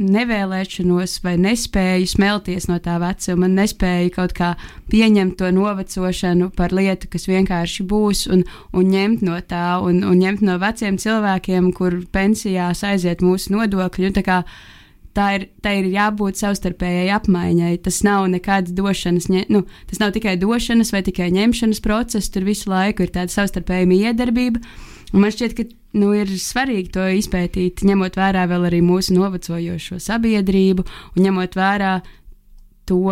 nevēlēšanos 0.00 1.18
vai 1.24 1.36
nespēju 1.40 2.08
smelties 2.10 2.66
no 2.70 2.78
tā 2.82 2.96
vecuma, 3.02 3.48
nespēju 3.52 4.14
kaut 4.16 4.34
kā 4.36 4.54
pieņemt 4.92 5.36
to 5.40 5.52
novecošanu 5.54 6.50
par 6.56 6.74
lietu, 6.76 7.10
kas 7.12 7.28
vienkārši 7.30 7.86
būs, 7.90 8.26
un, 8.32 8.44
un 8.72 8.90
ņemt 8.90 9.24
no 9.26 9.38
tā, 9.46 9.78
un, 9.84 10.02
un 10.06 10.20
ņemt 10.20 10.44
no 10.46 10.58
veciem 10.62 10.98
cilvēkiem, 11.00 11.72
kur 11.76 12.00
pensijās 12.12 12.84
aiziet 12.86 13.24
mūsu 13.24 13.54
nodokļi. 13.56 14.10
Un, 14.10 14.44
tā 15.16 15.26
ir, 15.36 15.46
tā 15.62 15.74
ir 15.80 15.88
jābūt 15.90 16.40
savstarpējai 16.40 17.10
apmaiņai. 17.16 17.74
Tas 17.84 18.00
nav 18.06 18.28
nekāds 18.32 18.74
došanas, 18.76 19.28
nu, 19.30 19.64
tas 19.90 20.02
nav 20.02 20.14
tikai 20.16 20.36
došanas 20.40 20.94
vai 20.94 21.02
tikai 21.06 21.30
ņemšanas 21.34 21.82
process, 21.84 22.30
tur 22.32 22.46
visu 22.48 22.70
laiku 22.70 23.04
ir 23.04 23.12
tāda 23.14 23.32
savstarpējuma 23.34 24.00
iedarbība. 24.10 24.62
Un 25.10 25.24
man 25.24 25.34
šķiet, 25.34 25.56
ka 25.58 25.66
nu, 25.96 26.12
ir 26.14 26.30
svarīgi 26.38 26.92
to 26.94 27.06
izpētīt, 27.18 27.84
ņemot 27.86 28.18
vērā 28.18 28.46
vēl 28.50 28.68
arī 28.70 28.80
mūsu 28.84 29.16
novecojošo 29.16 29.98
sabiedrību 30.02 30.86
un 31.16 31.24
ņemot 31.26 31.58
vērā 31.58 31.96
to, 32.90 33.02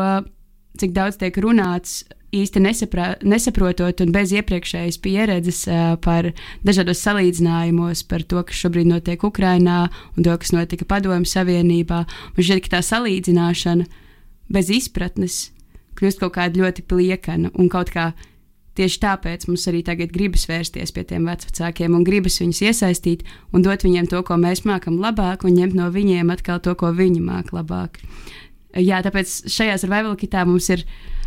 cik 0.78 0.94
daudz 0.94 1.18
tiek 1.20 1.36
runāts 1.42 2.04
īsti 2.34 2.60
nesaprā, 2.60 3.08
nesaprotot 3.24 4.02
un 4.04 4.12
bez 4.12 4.32
iepriekšējas 4.36 4.98
pieredzes 5.04 5.62
uh, 5.70 5.94
par 6.04 6.30
dažādos 6.66 7.00
salīdzinājumos 7.06 8.04
par 8.08 8.24
to, 8.28 8.42
kas 8.44 8.64
šobrīd 8.64 8.90
notiek 8.90 9.24
Ukrajinā 9.24 9.86
un 9.88 10.26
to, 10.26 10.34
kas 10.36 10.52
notika 10.52 10.86
Padomju 10.88 11.28
Savienībā. 11.28 12.02
Man 12.36 12.48
šķiet, 12.48 12.66
ka 12.66 12.76
tā 12.76 12.82
salīdzināšana 12.84 13.88
bez 14.52 14.72
izpratnes 14.74 15.46
kļūst 15.98 16.20
kaut 16.20 16.36
kāda 16.36 16.60
ļoti 16.62 16.84
pliekana 16.88 17.52
un 17.56 17.72
kaut 17.72 17.94
kā. 17.94 18.12
Tieši 18.78 19.00
tāpēc 19.02 19.48
mums 19.48 19.66
arī 19.70 19.82
tagad 19.86 20.12
gribas 20.14 20.46
vērsties 20.46 20.94
pie 20.94 21.02
tiem 21.08 21.26
vecākiem 21.26 21.96
un 21.98 22.06
gribas 22.06 22.38
viņus 22.38 22.62
iesaistīt 22.70 23.24
un 23.52 23.66
dot 23.66 23.82
viņiem 23.82 24.06
to, 24.10 24.22
ko 24.22 24.38
mēs 24.38 24.62
mākam 24.68 25.00
labāk, 25.02 25.44
un 25.48 25.58
ņemt 25.58 25.74
no 25.78 25.90
viņiem 25.94 26.30
atkal 26.34 26.62
to, 26.62 26.76
ko 26.78 26.92
viņi 26.94 27.22
māca 27.24 27.58
labāk. 27.58 27.98
Jā, 28.78 29.00
tāpēc 29.02 29.32
šajā 29.50 29.78
survival 29.80 30.14
kitā 30.20 30.44
mums 30.46 30.68
ir 30.70 30.84
uh, 30.84 31.18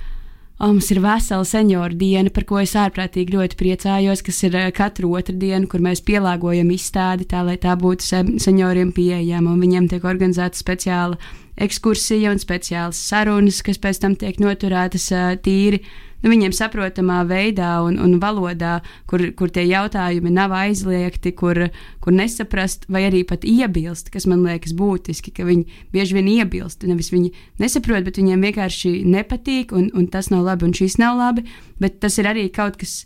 Mums 0.62 0.92
ir 0.94 1.00
vesela 1.02 1.42
senioru 1.42 1.96
diena, 1.98 2.30
par 2.30 2.44
ko 2.46 2.60
es 2.62 2.76
ārprātīgi 2.78 3.34
ļoti 3.34 3.58
priecājos, 3.58 4.22
kas 4.22 4.44
ir 4.46 4.58
eh, 4.60 4.68
katru 4.78 5.10
otru 5.18 5.34
dienu, 5.42 5.66
kur 5.66 5.82
mēs 5.82 6.04
pielāgojam 6.06 6.70
izstādi 6.76 7.26
tā, 7.32 7.42
lai 7.48 7.56
tā 7.58 7.74
būtu 7.82 8.06
senioriem 8.38 8.92
pieejama, 8.94 9.56
viņiem 9.58 9.88
tiek 9.90 10.06
organizēta 10.06 10.62
speciāla 10.62 11.18
ekskursija 11.58 12.32
un 12.32 12.40
speciālas 12.42 13.02
sarunas, 13.10 13.62
kas 13.66 13.82
pēc 13.82 14.00
tam 14.04 14.16
tiek 14.20 14.40
noturētas 14.42 15.12
tīri 15.44 15.84
nu, 16.22 16.30
viņiem 16.32 16.54
saprotamā 16.56 17.22
veidā 17.30 17.74
un, 17.86 17.98
un 18.02 18.18
valodā, 18.22 18.80
kur, 19.10 19.24
kur 19.38 19.52
tie 19.54 19.66
jautājumi 19.68 20.34
nav 20.34 20.54
aizliegti, 20.56 21.34
kur, 21.38 21.68
kur 22.04 22.16
nesaprast 22.16 22.88
vai 22.92 23.06
arī 23.10 23.24
pat 23.28 23.46
iebilst, 23.48 24.12
kas 24.14 24.28
man 24.30 24.46
liekas 24.46 24.76
būtiski, 24.78 25.34
ka 25.36 25.46
viņi 25.48 25.82
bieži 25.94 26.18
vien 26.18 26.30
iebilst. 26.38 26.86
Nevis 26.88 27.12
viņi 27.14 27.34
nesaprot, 27.62 28.06
bet 28.08 28.22
viņiem 28.22 28.50
vienkārši 28.50 28.96
nepatīk, 29.10 29.76
un, 29.76 29.90
un 29.98 30.10
tas 30.12 30.32
nav 30.34 30.46
labi, 30.48 30.70
un 30.70 30.78
šis 30.78 31.00
nav 31.02 31.18
labi, 31.20 31.48
bet 31.82 32.02
tas 32.04 32.20
ir 32.22 32.30
arī 32.30 32.48
kaut 32.54 32.80
kas 32.82 33.02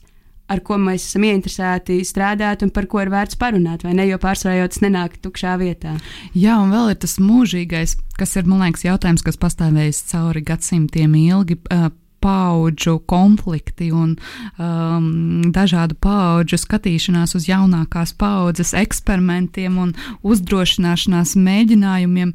ar 0.52 0.62
ko 0.66 0.78
mēs 0.82 1.08
esam 1.10 1.26
ieinteresēti 1.28 2.00
strādāt 2.06 2.64
un 2.66 2.72
par 2.74 2.88
ko 2.92 3.02
ir 3.02 3.12
vērts 3.14 3.40
parunāt, 3.42 3.86
vai 3.86 3.96
ne? 3.98 4.08
Jo 4.10 4.20
pārsvarā 4.22 4.60
jau 4.60 4.72
tas 4.72 4.84
nenāk 4.86 5.20
tukšā 5.24 5.58
vietā. 5.62 5.96
Jā, 6.38 6.60
un 6.62 6.74
vēl 6.76 6.94
ir 6.94 7.02
tas 7.02 7.18
mūžīgais, 7.22 7.98
kas 8.20 8.36
ir, 8.38 8.48
man 8.50 8.66
liekas, 8.66 8.86
jautājums, 8.88 9.26
kas 9.26 9.40
pastāvējis 9.42 10.06
cauri 10.14 10.46
gadsimtiem 10.46 11.16
ilgi. 11.26 11.60
Uh, 11.70 11.90
paudžu 12.26 12.96
konflikti 13.06 13.92
un 13.94 14.16
um, 14.58 15.10
dažādu 15.54 15.94
paudžu 16.02 16.58
skatīšanās 16.58 17.36
uz 17.38 17.46
jaunākās 17.46 18.16
paudzes 18.18 18.74
eksperimentiem 18.78 19.78
un 19.84 19.92
uzdrošināšanās 20.26 21.36
mēģinājumiem, 21.38 22.34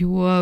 jo 0.00 0.40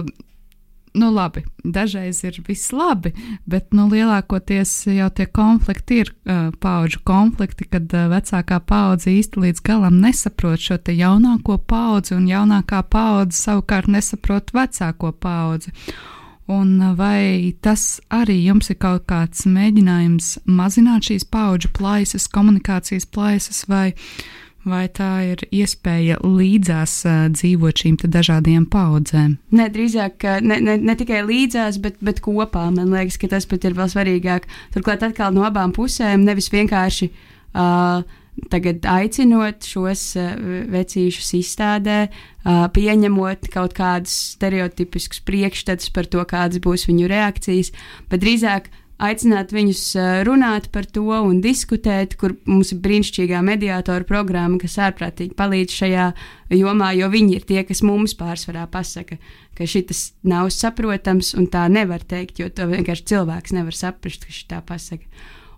nu, 0.96 1.10
labi, 1.12 1.44
dažreiz 1.64 2.22
ir 2.24 2.40
viss 2.46 2.72
labi, 2.72 3.12
bet 3.44 3.74
nu, 3.76 3.86
lielākoties 3.92 4.72
jau 4.96 5.08
tie 5.12 5.26
konflikti 5.28 6.00
ir 6.02 6.12
uh, 6.12 6.48
paudžu 6.62 7.02
konflikti, 7.06 7.68
kad 7.70 7.92
uh, 7.92 8.08
vecākā 8.12 8.60
paudze 8.64 9.12
īsti 9.12 9.44
līdz 9.44 9.62
galam 9.66 10.00
nesaprot 10.00 10.62
šo 10.62 10.80
jaunāko 10.96 11.58
paudzi, 11.68 12.16
un 12.16 12.28
jaunākā 12.30 12.82
paudze 12.90 13.38
savukārt 13.42 13.92
nesaprot 13.92 14.54
vecāko 14.56 15.12
paudzi. 15.12 15.74
Un 16.46 16.78
vai 16.94 17.56
tas 17.60 17.98
arī 18.14 18.36
jums 18.44 18.70
ir 18.70 18.78
kaut 18.78 19.08
kāds 19.10 19.48
mēģinājums 19.50 20.36
mazināt 20.46 21.08
šīs 21.08 21.26
paudžu 21.26 21.72
plaisas, 21.74 22.28
komunikācijas 22.30 23.08
plaisas, 23.10 23.64
vai, 23.66 23.96
vai 24.68 24.84
tā 24.92 25.10
ir 25.30 25.44
iespēja 25.54 26.18
līdzās 26.24 26.98
uh, 27.06 27.24
dzīvot 27.34 27.82
šīm 27.82 27.96
dažādajām 28.02 28.66
paudzēm? 28.72 29.38
Nē, 29.56 29.70
drīzāk 29.74 30.26
ne, 30.44 30.60
ne, 30.60 30.76
ne 30.82 30.98
tikai 30.98 31.22
līdzās, 31.26 31.80
bet, 31.82 31.98
bet 32.04 32.20
kopā. 32.24 32.66
Man 32.74 32.92
liekas, 32.94 33.18
ka 33.22 33.30
tas 33.32 33.48
pat 33.48 33.64
ir 33.64 33.78
vēl 33.78 33.90
svarīgāk. 33.92 34.46
Turklāt 34.74 35.06
atkal 35.06 35.34
no 35.34 35.46
abām 35.48 35.74
pusēm 35.76 36.26
nevis 36.26 36.50
vienkārši. 36.52 37.10
Uh, 37.56 38.02
tagad 38.52 38.84
aicinot 38.90 39.64
šos 39.64 40.02
uh, 40.20 40.32
vecīšus 40.72 41.32
izstādē, 41.40 41.98
uh, 42.08 42.66
pieņemot 42.72 43.48
kaut 43.52 43.76
kādus 43.76 44.14
stereotipiskus 44.36 45.22
priekšstats 45.26 45.92
par 45.94 46.08
to, 46.10 46.24
kādas 46.28 46.60
būs 46.64 46.86
viņu 46.90 47.08
reakcijas, 47.12 47.72
bet 48.10 48.24
drīzāk 48.24 48.68
aicināt 49.02 49.52
viņus 49.52 49.82
runāt 50.26 50.70
par 50.72 50.86
to 50.88 51.04
un 51.04 51.40
diskutēt, 51.44 52.16
kur 52.20 52.36
mums 52.48 52.72
ir 52.72 52.80
brīnišķīgā 52.84 53.42
mediātora 53.44 54.06
programma, 54.08 54.58
kas 54.62 54.78
ārprātīgi 54.80 55.36
palīdz 55.36 55.78
šajā 55.82 56.06
jomā, 56.56 56.92
jo 56.96 57.10
viņi 57.12 57.36
ir 57.36 57.46
tie, 57.48 57.62
kas 57.68 57.84
mums 57.84 58.16
pārsvarā 58.16 58.66
pasaka, 58.72 59.18
ka 59.56 59.68
šis 59.68 60.12
nav 60.24 60.48
saprotams 60.54 61.34
un 61.36 61.48
tā 61.52 61.66
nevar 61.72 62.04
teikt, 62.04 62.40
jo 62.40 62.48
to 62.48 62.68
vienkārši 62.72 63.10
cilvēks 63.12 63.56
nevar 63.56 63.76
saprast, 63.76 64.24
ka 64.24 64.32
šī 64.32 64.46
tā 64.54 64.62
pasaka. 64.64 65.04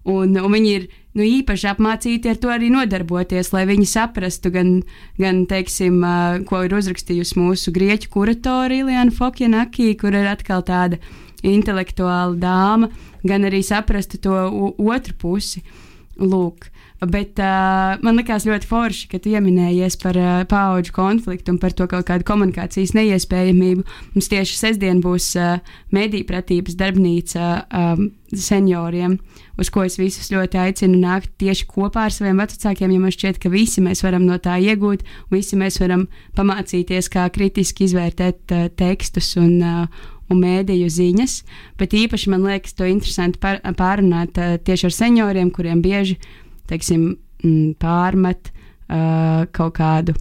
Un, 0.09 0.33
un 0.41 0.53
viņi 0.55 0.71
ir 0.73 0.85
nu, 1.19 1.25
īpaši 1.27 1.69
apmācīti 1.73 2.31
ar 2.31 2.39
to 2.41 2.51
arī 2.53 2.71
nodarboties, 2.73 3.51
lai 3.53 3.67
viņi 3.69 3.87
saprastu 3.91 4.51
gan, 4.55 4.71
gan 5.21 5.43
teiksim, 5.51 6.01
ko 6.49 6.63
ir 6.65 6.77
uzrakstījusi 6.79 7.39
mūsu 7.39 7.75
grieķu 7.75 8.11
kuratore 8.15 8.81
Ilijana 8.81 9.15
Fokjanakī, 9.15 9.91
kur 10.01 10.17
ir 10.17 10.31
atkal 10.31 10.65
tāda 10.67 11.01
intelektuāla 11.47 12.37
dāma, 12.39 12.91
gan 13.27 13.47
arī 13.49 13.63
saprastu 13.67 14.21
to 14.23 14.39
otru 14.79 15.15
pusi. 15.19 15.63
Lūk, 16.19 16.67
Bet 16.99 17.39
uh, 17.39 17.95
man 18.03 18.17
likās 18.19 18.43
ļoti 18.43 18.67
forši, 18.67 19.05
ka 19.13 19.21
tu 19.23 19.31
pieminējies 19.31 19.95
par 20.03 20.17
uh, 20.19 20.41
paudžu 20.51 20.91
konfliktu 20.97 21.53
un 21.55 21.61
par 21.63 21.71
to 21.79 21.87
kaut 21.87 22.09
kādu 22.09 22.27
komunikācijas 22.27 22.91
neiespējamību. 22.97 23.85
Mums 24.17 24.31
tieši 24.33 24.59
sestdien 24.59 24.99
būs 25.05 25.29
uh, 25.39 25.61
mediju 25.95 26.27
pratības 26.27 26.75
darbnīca 26.81 27.53
um, 27.71 28.09
senioriem, 28.35 29.15
uz 29.63 29.71
ko 29.71 29.87
es 29.87 29.95
visus 30.01 30.33
ļoti 30.35 30.59
aicinu 30.59 30.99
nākt 30.99 31.37
tieši 31.39 31.69
kopā 31.71 32.09
ar 32.09 32.17
saviem 32.17 32.43
vecākiem, 32.43 32.91
jo 32.91 33.05
man 33.05 33.15
šķiet, 33.15 33.39
ka 33.39 33.55
visi 33.55 33.85
mēs 33.85 34.03
varam 34.03 34.27
no 34.27 34.41
tā 34.43 34.59
iegūt, 34.59 35.07
visi 35.31 35.61
mēs 35.61 35.79
varam 35.79 36.09
pamācīties, 36.35 37.13
kā 37.15 37.31
kritiski 37.31 37.87
izvērtēt 37.87 38.59
uh, 38.59 38.67
tekstus 38.75 39.37
un, 39.39 39.55
uh, 39.63 40.09
un 40.33 40.43
mēdīju 40.43 40.91
ziņas. 40.93 41.39
Bet 41.81 41.97
īpaši 41.97 42.35
man 42.35 42.45
liekas 42.49 42.77
to 42.79 42.89
interesanti 42.89 43.41
par, 43.43 43.63
pārunāt 43.79 44.39
uh, 44.41 44.57
tieši 44.63 44.89
ar 44.91 44.97
senioriem, 44.99 45.51
kuriem 45.55 45.83
bieži 45.85 46.19
teiksim, 46.69 47.17
pārmet 47.81 48.51
uh, 48.51 49.47
kaut 49.55 49.77
kādu. 49.79 50.15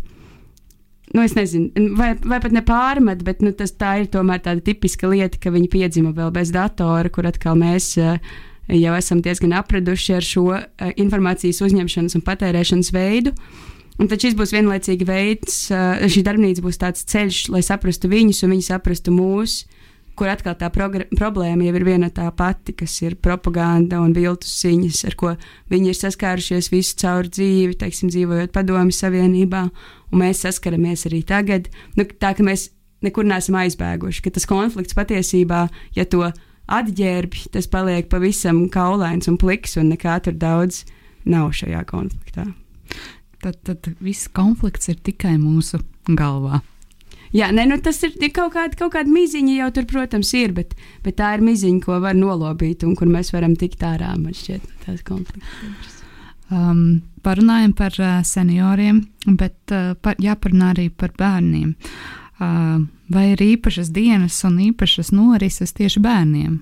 Nu, 1.15 1.23
es 1.23 1.37
nezinu, 1.37 1.71
vai, 1.95 2.11
vai 2.19 2.41
pat 2.43 2.51
ne 2.53 2.61
pārmet, 2.67 3.23
bet 3.25 3.39
nu, 3.41 3.53
tas, 3.55 3.71
tā 3.79 3.95
ir 4.01 4.09
tomēr 4.11 4.41
tāda 4.43 4.61
tipiska 4.63 5.07
lieta, 5.07 5.39
ka 5.39 5.53
viņi 5.55 5.69
piedzima 5.71 6.11
vēl 6.15 6.33
bez 6.35 6.51
datora, 6.53 7.09
kur 7.13 7.29
atkal 7.29 7.55
mēs 7.59 7.93
uh, 8.01 8.19
jau 8.67 8.97
esam 8.97 9.23
diezgan 9.23 9.55
apraduši 9.57 10.17
ar 10.17 10.27
šo 10.27 10.49
uh, 10.51 10.91
informācijas 10.99 11.63
uzņemšanas 11.63 12.19
un 12.19 12.25
patērēšanas 12.27 12.93
veidu. 12.95 13.33
Un 13.97 14.11
tad 14.11 14.21
šis 14.21 14.35
būs 14.37 14.51
vienlaicīgi 14.53 15.07
veids, 15.09 15.55
šī 16.13 16.21
darbnīca 16.21 16.61
būs 16.61 16.77
tāds 16.77 17.01
ceļš, 17.09 17.47
lai 17.49 17.63
saprastu 17.65 18.11
viņus 18.11 18.43
un 18.45 18.51
viņi 18.53 18.67
saprastu 18.67 19.09
mūsu 19.09 19.65
kur 20.17 20.31
atkal 20.31 20.55
tā 20.57 20.69
problēma 20.73 21.67
jau 21.67 21.75
ir 21.77 21.85
viena 21.85 22.09
tā 22.13 22.27
pati, 22.35 22.73
kas 22.77 22.95
ir 23.03 23.17
propaganda 23.21 23.99
un 24.01 24.15
viltus 24.15 24.55
ziņas, 24.63 25.03
ar 25.09 25.17
ko 25.19 25.33
viņi 25.71 25.91
ir 25.91 25.99
saskārušies 25.99 26.71
visu 26.73 26.97
caur 27.03 27.29
dzīvi, 27.29 27.77
teiksim, 27.79 28.11
dzīvojot 28.13 28.53
Padomju 28.55 28.95
Savienībā, 28.97 29.63
un 30.11 30.23
mēs 30.23 30.43
saskaramies 30.45 31.05
arī 31.09 31.21
tagad. 31.27 31.69
Nu, 31.97 32.07
tā 32.07 32.33
ka 32.37 32.45
mēs 32.45 32.71
nekur 33.05 33.27
neesam 33.29 33.59
aizbēguši, 33.61 34.23
ka 34.25 34.33
tas 34.33 34.47
konflikts 34.49 34.97
patiesībā, 34.97 35.67
ja 35.97 36.05
to 36.09 36.25
atģērbj, 36.67 37.49
tas 37.53 37.69
paliek 37.71 38.09
pavisam 38.11 38.65
kaulains 38.73 39.29
un 39.29 39.37
pliks, 39.39 39.77
un 39.79 39.91
nekā 39.93 40.17
tur 40.25 40.35
daudz 40.39 40.83
nav 41.27 41.53
šajā 41.55 41.83
konfliktā. 41.87 42.49
Tad, 43.43 43.59
tad 43.67 43.91
viss 44.01 44.31
konflikts 44.33 44.89
ir 44.89 44.97
tikai 45.05 45.35
mūsu 45.37 45.79
galvā. 46.09 46.63
Jā, 47.35 47.49
nē, 47.51 47.65
nu 47.67 47.77
tas 47.83 47.99
ir 48.07 48.15
kaut 48.31 48.53
kāda, 48.55 48.75
kaut 48.79 48.93
kāda 48.95 49.11
miziņa 49.11 49.57
jau 49.57 49.69
tur, 49.75 49.87
protams, 49.89 50.31
ir, 50.37 50.53
bet, 50.55 50.75
bet 51.03 51.17
tā 51.19 51.33
ir 51.35 51.43
miziņa, 51.43 51.81
ko 51.83 51.99
var 52.03 52.15
nolobīt 52.15 52.85
un 52.87 52.95
kur 52.95 53.09
mēs 53.11 53.33
varam 53.35 53.57
tikt 53.59 53.83
ārā, 53.83 54.13
man 54.19 54.35
šķiet, 54.37 54.63
no 54.63 54.85
tās 54.85 55.03
konflikts. 55.07 55.95
Um, 56.47 57.01
parunājam 57.27 57.73
par 57.75 57.97
uh, 57.99 58.21
senioriem, 58.23 59.01
bet 59.35 59.73
uh, 59.75 59.91
par, 59.99 60.15
jāparunā 60.23 60.71
arī 60.71 60.87
par 60.89 61.11
bērniem. 61.19 61.73
Uh, 62.37 62.85
vai 63.11 63.31
ir 63.33 63.43
īpašas 63.43 63.91
dienas 63.91 64.37
un 64.47 64.61
īpašas 64.69 65.11
norises 65.11 65.75
tieši 65.75 65.99
bērniem? 66.05 66.61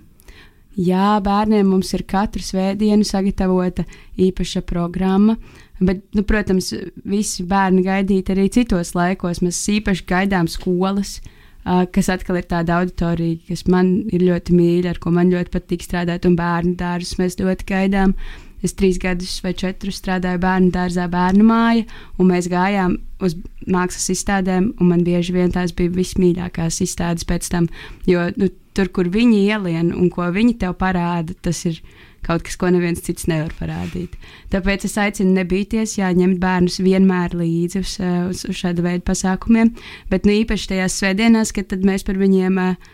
Jā, 0.82 1.20
bērniem 1.24 1.70
mums 1.70 1.94
ir 1.96 2.04
katru 2.10 2.42
svētdienu 2.44 3.06
sagatavota 3.08 3.86
īpaša 4.20 4.66
programma. 4.66 5.38
Uh, 5.38 5.65
Bet, 5.80 6.06
nu, 6.16 6.24
protams, 6.24 6.72
visi 7.04 7.44
bērni 7.48 7.84
gaidīt 7.84 8.30
arī 8.32 8.48
citos 8.54 8.94
laikos. 8.96 9.42
Mēs 9.44 9.60
īpaši 9.74 10.06
gaidām 10.08 10.48
skolas, 10.48 11.18
kas 11.66 12.10
atkal 12.14 12.40
ir 12.40 12.48
tāda 12.48 12.80
auditorija, 12.80 13.42
kas 13.50 13.66
man 13.72 13.98
ir 14.14 14.24
ļoti 14.24 14.56
mīļa, 14.56 14.94
ar 14.94 15.02
ko 15.04 15.12
man 15.16 15.34
ļoti 15.34 15.52
patīk 15.52 15.84
strādāt, 15.84 16.28
un 16.30 16.38
bērnu 16.40 16.76
dārzus 16.80 17.20
mēs 17.20 17.40
ļoti 17.42 17.68
gaidām. 17.72 18.16
Es 18.64 18.74
trīs 18.74 18.98
gadus 19.02 19.34
vai 19.44 19.52
četrus 19.54 20.00
strādāju 20.00 20.40
bērnu 20.42 20.72
dārzā, 20.74 21.10
bērnu 21.12 21.44
māja, 21.46 21.84
un 22.18 22.32
mēs 22.32 22.48
gājām 22.50 22.96
uz 23.22 23.36
mākslas 23.70 24.08
izstādēm, 24.16 24.72
man 24.80 25.04
bieži 25.06 25.36
vien 25.36 25.52
tās 25.54 25.76
bija 25.76 25.94
vismīļākās 25.94 26.80
izstādes 26.86 27.28
pēc 27.30 27.52
tam, 27.52 27.68
jo 28.10 28.24
nu, 28.40 28.50
tur, 28.74 28.90
kur 28.96 29.12
viņi 29.12 29.44
ielien 29.52 29.92
un 29.94 30.10
ko 30.14 30.32
viņi 30.34 30.58
tev 30.64 30.78
parāda, 30.80 31.36
tas 31.46 31.62
ir 31.70 31.82
kaut 32.26 32.46
kas, 32.46 32.58
ko 32.60 32.72
neviens 32.74 33.04
cits 33.06 33.28
nevar 33.30 33.54
parādīt. 33.60 34.16
Tāpēc 34.54 34.88
es 34.88 34.98
aicinu 35.02 35.36
nebīties, 35.38 35.98
jā, 36.00 36.10
ņemt 36.18 36.40
bērnus 36.42 36.80
vienmēr 36.84 37.38
līdzi 37.38 37.82
uz, 37.82 37.96
eh, 38.02 38.18
uz, 38.32 38.46
uz 38.50 38.60
šāda 38.62 38.86
veida 38.86 39.06
pasākumiem, 39.06 39.74
bet 40.12 40.26
nu 40.26 40.36
īpaši 40.42 40.74
tajās 40.74 41.00
svētdienās, 41.02 41.54
kad 41.56 41.74
mēs 41.86 42.06
par 42.08 42.20
viņiem 42.22 42.62
uh, 42.62 42.94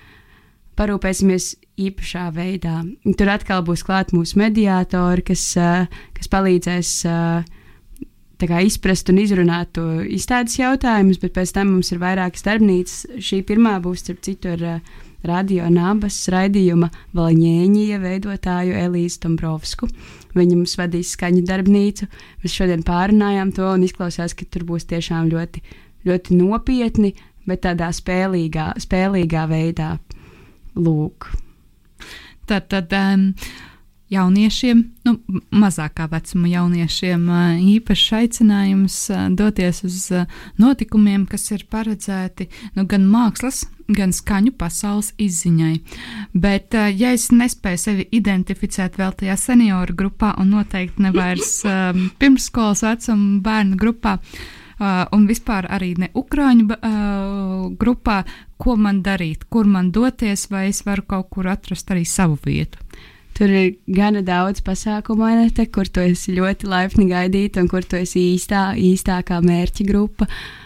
parūpēsimies 0.79 1.55
īpašā 1.81 2.27
veidā. 2.35 2.81
Tur 3.17 3.31
atkal 3.33 3.63
būs 3.65 3.85
klāt 3.87 4.13
mūsu 4.15 4.39
mediātori, 4.41 5.25
kas, 5.31 5.47
uh, 5.59 5.87
kas 6.17 6.31
palīdzēs. 6.31 6.93
Kā, 8.41 8.57
izprast 8.65 9.05
un 9.13 9.19
izrunāt 9.21 9.69
to 9.77 9.83
izstādes 10.01 10.55
jautājumus, 10.57 11.19
bet 11.21 11.35
pēc 11.35 11.51
tam 11.53 11.75
mums 11.75 11.91
ir 11.93 11.99
vairākas 12.01 12.41
darbnīcas. 12.47 12.95
Šī 13.21 13.43
pirmā 13.45 13.75
būs, 13.83 14.01
starp 14.01 14.23
citu, 14.25 14.55
ar 14.55 14.79
radio 15.27 15.69
nabas 15.71 16.17
raidījuma 16.31 16.89
Valņēņija 17.17 17.99
veidotāju 18.01 18.77
Elīzu 18.81 19.21
Dombrovsku. 19.25 19.89
Viņa 20.37 20.57
mums 20.57 20.77
vadīs 20.79 21.13
skaņu 21.15 21.43
darbnīcu. 21.47 22.07
Mēs 22.43 22.55
šodien 22.55 22.85
pārunājām 22.87 23.51
to 23.55 23.67
un 23.73 23.85
izklausās, 23.87 24.35
ka 24.37 24.47
tur 24.49 24.65
būs 24.69 24.87
tiešām 24.91 25.29
ļoti, 25.33 25.63
ļoti 26.07 26.37
nopietni, 26.39 27.13
bet 27.47 27.65
tādā 27.65 27.91
spēlīgā, 27.95 28.71
spēlīgā 28.81 29.47
veidā. 29.51 29.95
Lūk. 30.79 31.27
Tad, 32.47 32.69
tad 32.71 32.93
um, 32.95 33.31
jauniešiem, 34.11 34.81
nu, 35.07 35.15
mazākā 35.55 36.07
vecuma 36.11 36.49
jauniešiem, 36.51 37.27
īpašs 37.77 38.07
aicinājums 38.19 38.97
doties 39.39 39.83
uz 39.87 39.99
notikumiem, 40.61 41.25
kas 41.29 41.47
ir 41.55 41.65
paredzēti 41.71 42.49
nu, 42.75 42.85
gan 42.89 43.07
mākslas, 43.07 43.63
gan 43.91 44.13
skaņu 44.15 44.53
pasaules 44.59 45.11
izziņai. 45.21 45.73
Bet, 46.33 46.75
ja 46.75 47.13
es 47.15 47.29
nespēju 47.35 47.81
sevi 47.81 48.07
identificēt 48.15 48.99
vēl 48.99 49.15
tajā 49.19 49.37
senioru 49.39 49.95
grupā 50.03 50.35
un 50.41 50.51
noteikti 50.55 51.07
nevairs 51.07 51.61
um, 51.67 52.09
pirmsskolas 52.19 52.83
vecuma 52.87 53.39
bērnu 53.45 53.79
grupā, 53.79 54.17
un 55.13 55.27
vispār 55.29 55.67
arī 55.69 55.93
ne 56.01 56.07
Ukrāņu 56.17 56.67
uh, 56.73 57.65
grupā, 57.77 58.21
ko 58.61 58.75
man 58.77 59.03
darīt, 59.05 59.45
kur 59.49 59.69
man 59.69 59.91
doties, 59.93 60.47
vai 60.49 60.67
es 60.71 60.81
varu 60.85 61.05
kaut 61.07 61.29
kur 61.33 61.49
atrast 61.51 61.91
arī 61.93 62.05
savu 62.07 62.39
vietu. 62.45 62.81
Tur 63.37 63.49
ir 63.49 63.75
gana 63.87 64.21
daudz 64.25 64.61
pasākumu, 64.65 65.25
Anete, 65.25 65.65
kur 65.71 65.87
tu 65.87 66.03
esi 66.03 66.35
ļoti 66.35 66.67
laipni 66.69 67.07
gaidīta 67.09 67.63
un 67.63 67.69
kur 67.71 67.85
tu 67.85 67.97
esi 67.97 68.33
īstā, 68.35 68.71
īstākā 68.77 69.39
mērķa 69.45 69.87
grupa. 69.87 70.27
Uh, 70.27 70.60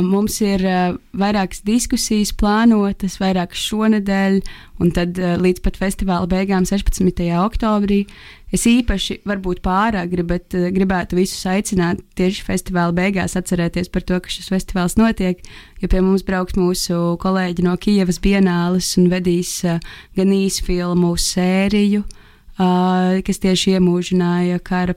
mums 0.00 0.38
ir 0.40 0.62
uh, 0.64 0.96
vairākas 1.12 1.60
diskusijas 1.66 2.32
plānotas, 2.32 3.18
vairākas 3.20 3.60
šonadēļ, 3.68 4.40
un 4.80 4.92
tad 4.96 5.20
uh, 5.20 5.34
līdz 5.36 5.60
pat 5.66 5.76
festivāla 5.76 6.30
beigām, 6.30 6.64
16. 6.68 7.12
oktobrī, 7.42 8.06
Es 8.48 8.62
īpaši, 8.64 9.18
varbūt 9.28 9.58
pāragri, 9.60 10.22
bet 10.24 10.54
uh, 10.56 10.70
gribētu 10.72 11.18
visus 11.18 11.42
aicināt 11.50 12.00
tieši 12.16 12.46
festivāla 12.46 12.94
beigās 12.96 13.36
atcerēties 13.36 13.90
par 13.92 14.06
to, 14.08 14.16
ka 14.24 14.32
šis 14.32 14.48
festivāls 14.48 14.96
notiek, 14.96 15.42
jo 15.82 15.90
pie 15.92 16.00
mums 16.00 16.24
brauks 16.24 16.56
mūsu 16.56 17.18
kolēģi 17.20 17.66
no 17.66 17.76
Kijavas 17.76 18.20
Bienāles 18.24 18.94
un 18.96 19.10
vedīs 19.12 19.52
uh, 19.68 19.76
gan 20.16 20.32
īsu 20.32 20.64
filmu 20.64 21.12
sēriju, 21.20 22.06
uh, 22.06 23.20
kas 23.26 23.44
tieši 23.44 23.76
iemūžināja 23.76 24.62
kara, 24.64 24.96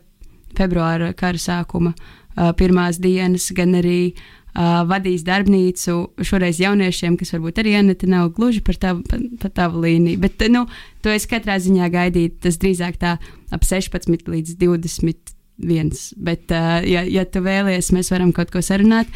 februāra 0.56 1.12
kara 1.12 1.42
sākuma 1.42 1.92
uh, 1.92 2.54
pirmās 2.56 3.04
dienas, 3.04 3.50
gan 3.58 3.76
arī 3.82 4.14
uh, 4.14 4.41
vadīs 4.54 5.24
darbnīcu 5.24 6.24
šoreiz 6.28 6.60
jauniešiem, 6.60 7.16
kas 7.20 7.32
varbūt 7.36 7.62
arī 7.62 7.76
Anita 7.80 8.08
nav 8.10 8.34
gluži 8.36 8.62
par 8.66 8.76
tavu, 8.76 9.04
par, 9.08 9.22
par 9.40 9.54
tavu 9.56 9.84
līniju. 9.86 10.20
Bet, 10.20 10.44
nu, 10.52 10.66
to 11.04 11.14
es 11.14 11.28
katrā 11.30 11.58
ziņā 11.62 11.88
gaidītu. 11.92 12.42
Tas 12.44 12.60
drīzāk 12.60 13.00
tā 13.00 13.18
ap 13.52 13.64
16 13.68 14.28
līdz 14.28 14.58
21. 14.60 16.02
Bet, 16.18 16.52
uh, 16.52 16.82
ja, 16.84 17.06
ja 17.08 17.26
tu 17.26 17.44
vēlies, 17.46 17.94
mēs 17.96 18.12
varam 18.12 18.34
kaut 18.36 18.52
ko 18.52 18.64
sarunāt. 18.66 19.08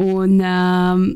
Un, 0.00 0.40
um, 0.40 1.06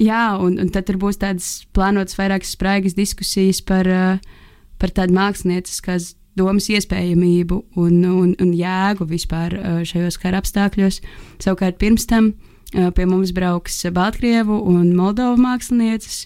jā, 0.00 0.24
un, 0.40 0.56
un 0.62 0.72
tad 0.72 0.88
tur 0.88 1.00
būs 1.02 1.20
tādas 1.20 1.66
plānotas 1.76 2.16
vairākas 2.16 2.54
spraigas 2.56 2.96
diskusijas 2.96 3.60
par, 3.60 3.90
uh, 3.90 4.46
par 4.80 4.96
tādu 4.96 5.18
mākslinieciskas 5.18 6.14
domas 6.38 6.70
iespējamību 6.72 7.56
un, 7.76 8.04
un, 8.06 8.36
un 8.40 8.52
jēgu 8.56 9.04
vispār 9.10 9.58
šajos 9.84 10.16
kara 10.22 10.38
apstākļos. 10.40 11.02
Savukārt 11.42 11.76
pirms 11.82 12.06
tam 12.08 12.30
pie 12.70 13.06
mums 13.08 13.32
brauks 13.36 13.82
Baltkrievu 13.94 14.60
un 14.70 14.92
Moldovu 14.96 15.40
mākslinieces, 15.42 16.24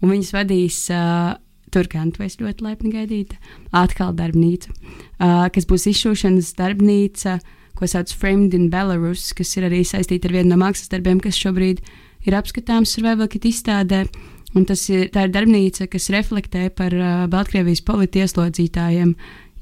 un 0.00 0.12
viņas 0.14 0.34
vadīs 0.36 0.82
uh, 0.94 1.34
Turkantu 1.70 2.24
es 2.26 2.38
ļoti 2.40 2.66
laipni 2.66 2.92
gaidītu. 2.94 3.38
Atkal 3.76 4.14
darbnīca, 4.18 4.72
uh, 4.74 5.46
kas 5.54 5.66
būs 5.70 5.88
izšūšanas 5.92 6.52
darbnīca, 6.58 7.38
ko 7.78 7.88
sauc 7.88 8.12
Framed 8.12 8.54
in 8.56 8.68
Belarus, 8.72 9.30
kas 9.36 9.54
ir 9.56 9.68
arī 9.70 9.84
saistīta 9.86 10.28
ar 10.28 10.36
vienu 10.38 10.52
no 10.52 10.60
mākslas 10.60 10.90
darbiem, 10.92 11.20
kas 11.22 11.38
šobrīd 11.40 11.80
ir 12.26 12.36
apskatāms 12.36 12.92
Survival 12.94 13.30
Kit 13.30 13.48
izstādē. 13.48 14.04
Un 14.58 14.64
tas 14.66 14.82
ir, 14.90 15.06
ir 15.14 15.30
darbnīca, 15.30 15.86
kas 15.86 16.10
reflektē 16.10 16.68
par 16.74 16.94
uh, 16.96 17.28
Baltkrievijas 17.30 17.84
politieslodzītājiem, 17.86 19.14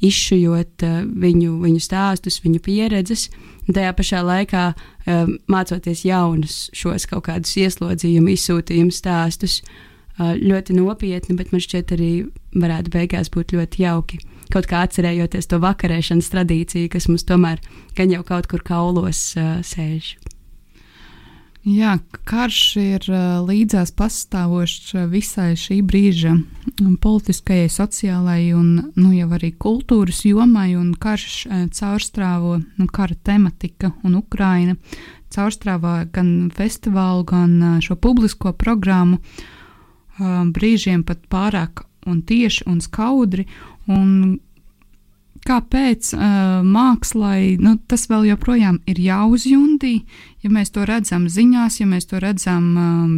izšujot 0.05 0.85
uh, 0.87 1.03
viņu, 1.05 1.59
viņu 1.65 1.83
stāstus, 1.83 2.41
viņu 2.45 2.63
pieredzes, 2.65 3.29
un 3.67 3.77
tajā 3.77 3.93
pašā 3.99 4.23
laikā 4.27 4.65
uh, 4.73 5.35
mācoties 5.51 6.05
jaunus 6.07 6.69
šos 6.77 7.09
kaut 7.11 7.27
kādus 7.29 7.57
ieslodzījumu, 7.59 8.35
izsūtījumu 8.35 8.95
stāstus. 8.95 9.61
Uh, 10.19 10.35
ļoti 10.39 10.75
nopietni, 10.75 11.37
bet 11.39 11.53
man 11.55 11.63
šķiet 11.63 11.95
arī 11.95 12.13
varētu 12.59 12.95
beigās 12.95 13.31
būt 13.35 13.55
ļoti 13.55 13.85
jauki. 13.85 14.19
Kaut 14.51 14.67
kā 14.67 14.81
atcerējoties 14.87 15.51
to 15.51 15.61
vakarēšanas 15.63 16.33
tradīciju, 16.33 16.89
kas 16.95 17.07
mums 17.11 17.27
tomēr 17.29 17.61
gan 17.99 18.11
jau 18.15 18.25
kaut 18.27 18.49
kur 18.51 18.65
kaulos 18.65 19.31
sēž. 19.37 20.17
Jā, 21.67 21.97
karš 22.25 22.61
ir 22.81 23.07
līdzās 23.45 23.91
pastāvošs 23.99 24.93
visai 25.11 25.51
šī 25.59 25.81
brīža 25.83 26.37
politiskajai, 27.03 27.69
sociālajai 27.73 28.53
un 28.57 28.69
nu, 28.95 29.11
jau 29.13 29.29
arī 29.35 29.51
kultūras 29.59 30.23
jomai, 30.25 30.71
un 30.79 30.95
karš 30.95 31.49
caurstrāvo 31.75 32.61
nu, 32.63 32.87
kara 32.87 33.19
tematika 33.27 33.93
un 34.07 34.15
Ukraina 34.21 34.79
caurstrāvā 35.35 36.07
gan 36.13 36.51
festivālu, 36.55 37.27
gan 37.29 37.81
šo 37.85 37.99
publisko 38.01 38.55
programmu. 38.57 39.21
Brīžiem 40.19 41.05
pat 41.07 41.27
pārāk 41.31 41.85
un 42.09 42.23
tieši 42.27 42.67
un 42.71 42.81
skaudri. 42.83 43.47
Un 43.89 44.39
kāpēc 45.47 46.13
uh, 46.17 46.61
mākslai 46.67 47.59
nu, 47.63 47.77
tas 47.91 48.09
vēl 48.11 48.31
joprojām 48.33 48.81
ir 48.91 49.01
jāuzjundī, 49.03 49.95
ja 50.43 50.51
mēs 50.53 50.73
to 50.75 50.87
redzam 50.89 51.29
ziņās, 51.31 51.81
ja 51.81 51.87
mēs 51.91 52.09
to 52.11 52.21
redzam 52.23 52.67
um, 52.75 53.15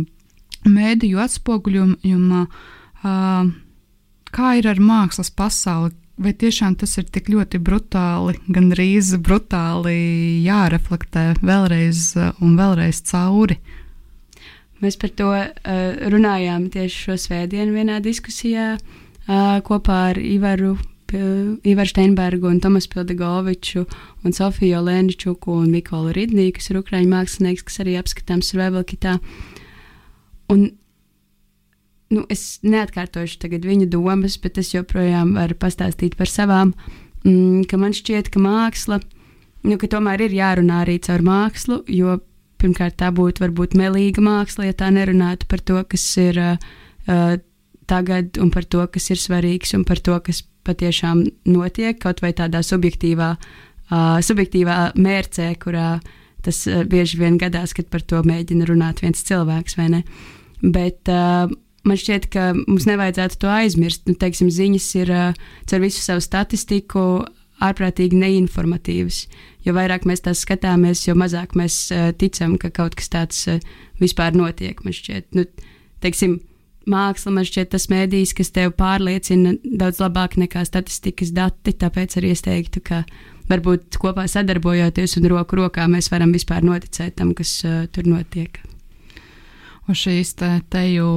mēdīju 0.68 1.22
atspoguļojumā, 1.24 2.42
uh, 2.44 3.50
kā 4.30 4.52
ir 4.60 4.70
ar 4.70 4.82
mākslas 4.82 5.32
pasauli. 5.32 5.96
Vai 6.20 6.34
tiešām 6.36 6.74
tas 6.76 6.98
ir 7.00 7.06
tik 7.08 7.30
ļoti 7.32 7.56
brutāli, 7.64 8.34
gandrīz 8.52 9.14
brutāli 9.24 10.42
jāreflektē 10.44 11.30
vēlreiz 11.40 12.10
un 12.44 12.58
vēlreiz 12.58 13.00
cauri? 13.08 13.56
Mēs 14.84 15.00
par 15.00 15.14
to 15.16 15.30
uh, 15.32 15.48
runājām 16.12 16.68
tieši 16.72 17.06
šo 17.06 17.16
svētdienu 17.24 17.72
vienā 17.72 18.02
diskusijā 18.04 18.74
uh, 18.76 19.58
kopā 19.64 19.98
ar 20.10 20.20
Ivaru. 20.20 20.76
Ivaru 21.14 21.90
Steinbergu 21.90 22.48
un 22.50 22.60
Tomasu 22.62 22.90
Pildegoviču 22.92 23.84
un 24.24 24.34
Sofiju 24.36 24.82
Lēničuku 24.86 25.56
un 25.62 25.70
Mikolu 25.72 26.14
Ridnī, 26.16 26.50
kas 26.54 26.70
ir 26.70 26.80
ukraiņu 26.80 27.10
mākslinieks, 27.12 27.64
kas 27.66 27.80
arī 27.84 27.96
apskatām 28.00 28.42
survival 28.46 28.84
kitā. 28.88 29.16
Un, 30.50 30.66
nu, 32.10 32.24
es 32.32 32.60
neatkārtošu 32.66 33.40
tagad 33.44 33.66
viņa 33.68 33.90
domas, 33.92 34.38
bet 34.42 34.58
es 34.62 34.72
joprojām 34.74 35.36
varu 35.38 35.58
pastāstīt 35.58 36.16
par 36.18 36.30
savām, 36.30 36.74
mm, 37.24 37.66
ka 37.70 37.80
man 37.80 37.94
šķiet, 37.96 38.32
ka 38.34 38.42
māksla, 38.42 39.00
nu, 39.66 39.78
ka 39.78 39.90
tomēr 39.90 40.26
ir 40.26 40.36
jārunā 40.40 40.82
arī 40.84 40.98
caur 41.04 41.24
mākslu, 41.26 41.82
jo 41.90 42.18
pirmkārt 42.60 42.98
tā 43.00 43.08
būtu 43.14 43.44
varbūt 43.46 43.76
melīga 43.78 44.22
māksla, 44.24 44.68
ja 44.68 44.76
tā 44.76 44.90
nerunātu 44.92 45.48
par 45.48 45.62
to, 45.64 45.80
kas 45.88 46.04
ir 46.20 46.38
uh, 46.40 47.38
tagad 47.90 48.38
un 48.38 48.52
par 48.54 48.66
to, 48.68 48.84
kas 48.92 49.10
ir 49.10 49.20
svarīgs 49.20 49.74
un 49.78 49.86
par 49.88 50.02
to, 50.04 50.18
kas 50.24 50.44
patiešām 50.70 51.24
notiek 51.50 51.98
kaut 52.00 52.22
vai 52.24 52.32
tādā 52.36 52.62
subjektīvā, 52.66 53.30
uh, 53.36 54.18
subjektīvā 54.24 54.78
mērcē, 54.96 55.50
kurā 55.62 55.96
tas 56.46 56.62
uh, 56.70 56.84
bieži 56.88 57.20
vien 57.20 57.38
gadās, 57.40 57.74
kad 57.76 57.90
par 57.92 58.06
to 58.06 58.22
mēģina 58.26 58.68
runāt 58.70 59.02
viens 59.04 59.26
cilvēks 59.26 59.76
vai 59.80 59.90
ne. 59.96 60.04
Bet 60.62 61.10
uh, 61.10 61.50
man 61.86 62.00
šķiet, 62.00 62.30
ka 62.32 62.50
mums 62.60 62.86
nevajadzētu 62.88 63.40
to 63.40 63.50
aizmirst. 63.52 64.06
Nu, 64.08 64.16
teiksim, 64.20 64.50
ziņas 64.52 64.88
ir 65.00 65.12
uh, 65.14 65.44
caur 65.70 65.84
visu 65.84 66.02
savu 66.04 66.24
statistiku 66.24 67.04
ārprātīgi 67.60 68.18
neinformatīvas. 68.20 69.24
Jo 69.66 69.74
vairāk 69.76 70.06
mēs 70.08 70.24
tās 70.24 70.40
skatāmies, 70.46 71.04
jo 71.06 71.16
mazāk 71.18 71.56
mēs 71.58 71.82
uh, 71.92 72.10
ticam, 72.16 72.56
ka 72.60 72.72
kaut 72.72 72.96
kas 72.96 73.12
tāds 73.12 73.42
uh, 73.52 73.60
vispār 74.00 74.36
notiek. 74.36 74.80
Man 74.84 74.96
šķiet, 74.96 75.28
nu, 75.36 75.44
teiksim, 76.04 76.38
māksla 76.90 77.34
man 77.36 77.46
šķiet 77.48 77.72
tas 77.74 77.88
mēdījis, 77.92 78.34
kas 78.38 78.52
tev 78.56 78.74
pārliecina 78.78 79.56
daudz 79.64 80.00
labāk 80.02 80.36
nekā 80.40 80.64
statistikas 80.68 81.34
dati. 81.36 81.76
Tāpēc 81.76 82.18
arī 82.20 82.34
es 82.34 82.44
teiktu, 82.46 82.82
ka 82.84 83.04
varbūt 83.50 84.00
kopā 84.00 84.26
sadarbojoties 84.30 85.18
un 85.20 85.30
roku 85.32 85.62
rokā 85.62 85.86
mēs 85.90 86.10
varam 86.12 86.34
vispār 86.36 86.66
noticēt 86.66 87.18
tam, 87.20 87.34
kas 87.38 87.60
uh, 87.64 87.86
tur 87.94 88.10
notiek 88.10 88.60
uz 89.90 90.00
šīs 90.04 90.34
te, 90.38 90.50
teju 90.72 91.08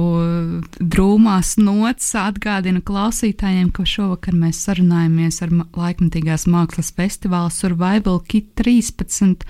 drūmās 0.80 1.54
nots 1.60 2.10
atgādinu 2.18 2.82
klausītājiem, 2.86 3.70
ka 3.74 3.86
šovakar 3.88 4.36
mēs 4.38 4.62
sarunājamies 4.66 5.40
ar 5.44 5.54
laikmatīgās 5.78 6.48
mākslas 6.50 6.92
festivālu 6.96 7.52
Survival 7.54 8.20
Kit 8.28 8.52
13 8.60 9.46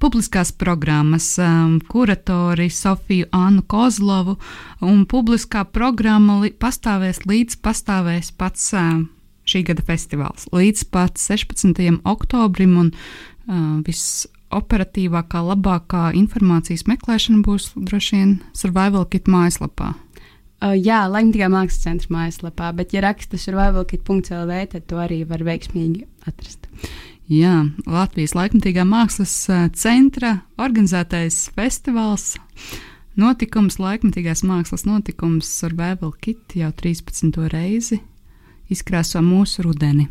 publiskās 0.00 0.52
programmas 0.56 1.26
um, 1.38 1.78
kuratori 1.88 2.70
Sofiju 2.72 3.28
Annu 3.36 3.62
Kozlovu, 3.68 4.36
un 4.80 5.04
publiskā 5.06 5.66
programma 5.68 6.40
li 6.40 6.52
pastāvēs 6.56 7.24
līdz 7.28 7.60
pastāvēs 7.64 8.32
pats 8.40 8.72
um, 8.78 9.06
šī 9.48 9.64
gada 9.68 9.84
festivāls, 9.84 10.48
līdz 10.54 10.86
pat 10.94 11.20
16. 11.20 12.00
oktobrim, 12.08 12.76
un 12.80 12.92
uh, 12.92 13.80
viss 13.86 14.26
operatīvākā, 14.50 15.42
labākā 15.52 16.10
informācijas 16.18 16.86
meklēšana 16.90 17.44
būs 17.46 17.70
droši 17.76 18.16
vien 18.16 18.38
Survival 18.56 19.06
Kit 19.10 19.30
mājaslapā. 19.30 19.92
Uh, 20.60 20.74
jā, 20.76 21.04
Latvijas 21.08 21.52
Mākslas 21.52 21.84
centra 21.84 22.16
mājaslapā, 22.16 22.72
bet, 22.76 22.92
ja 22.92 23.04
raksta 23.04 23.38
survivalkit.lv, 23.40 24.58
tad 24.74 24.88
to 24.90 24.98
arī 25.00 25.22
var 25.28 25.44
veiksmīgi 25.46 26.04
atrast. 26.28 26.68
Jā, 27.30 27.60
Latvijas 27.86 28.32
laikmatīgā 28.34 28.82
mākslas 28.82 29.32
centra 29.78 30.32
organizētais 30.58 31.36
festivāls, 31.54 32.32
notikums, 33.14 33.76
laikmatīgās 33.78 34.42
mākslas 34.42 34.82
notikums 34.82 35.46
Survival 35.60 36.10
Kit 36.18 36.56
jau 36.58 36.72
13. 36.74 37.30
reizi 37.52 38.00
izkrāso 38.66 39.22
mūsu 39.22 39.62
rudeni. 39.62 40.08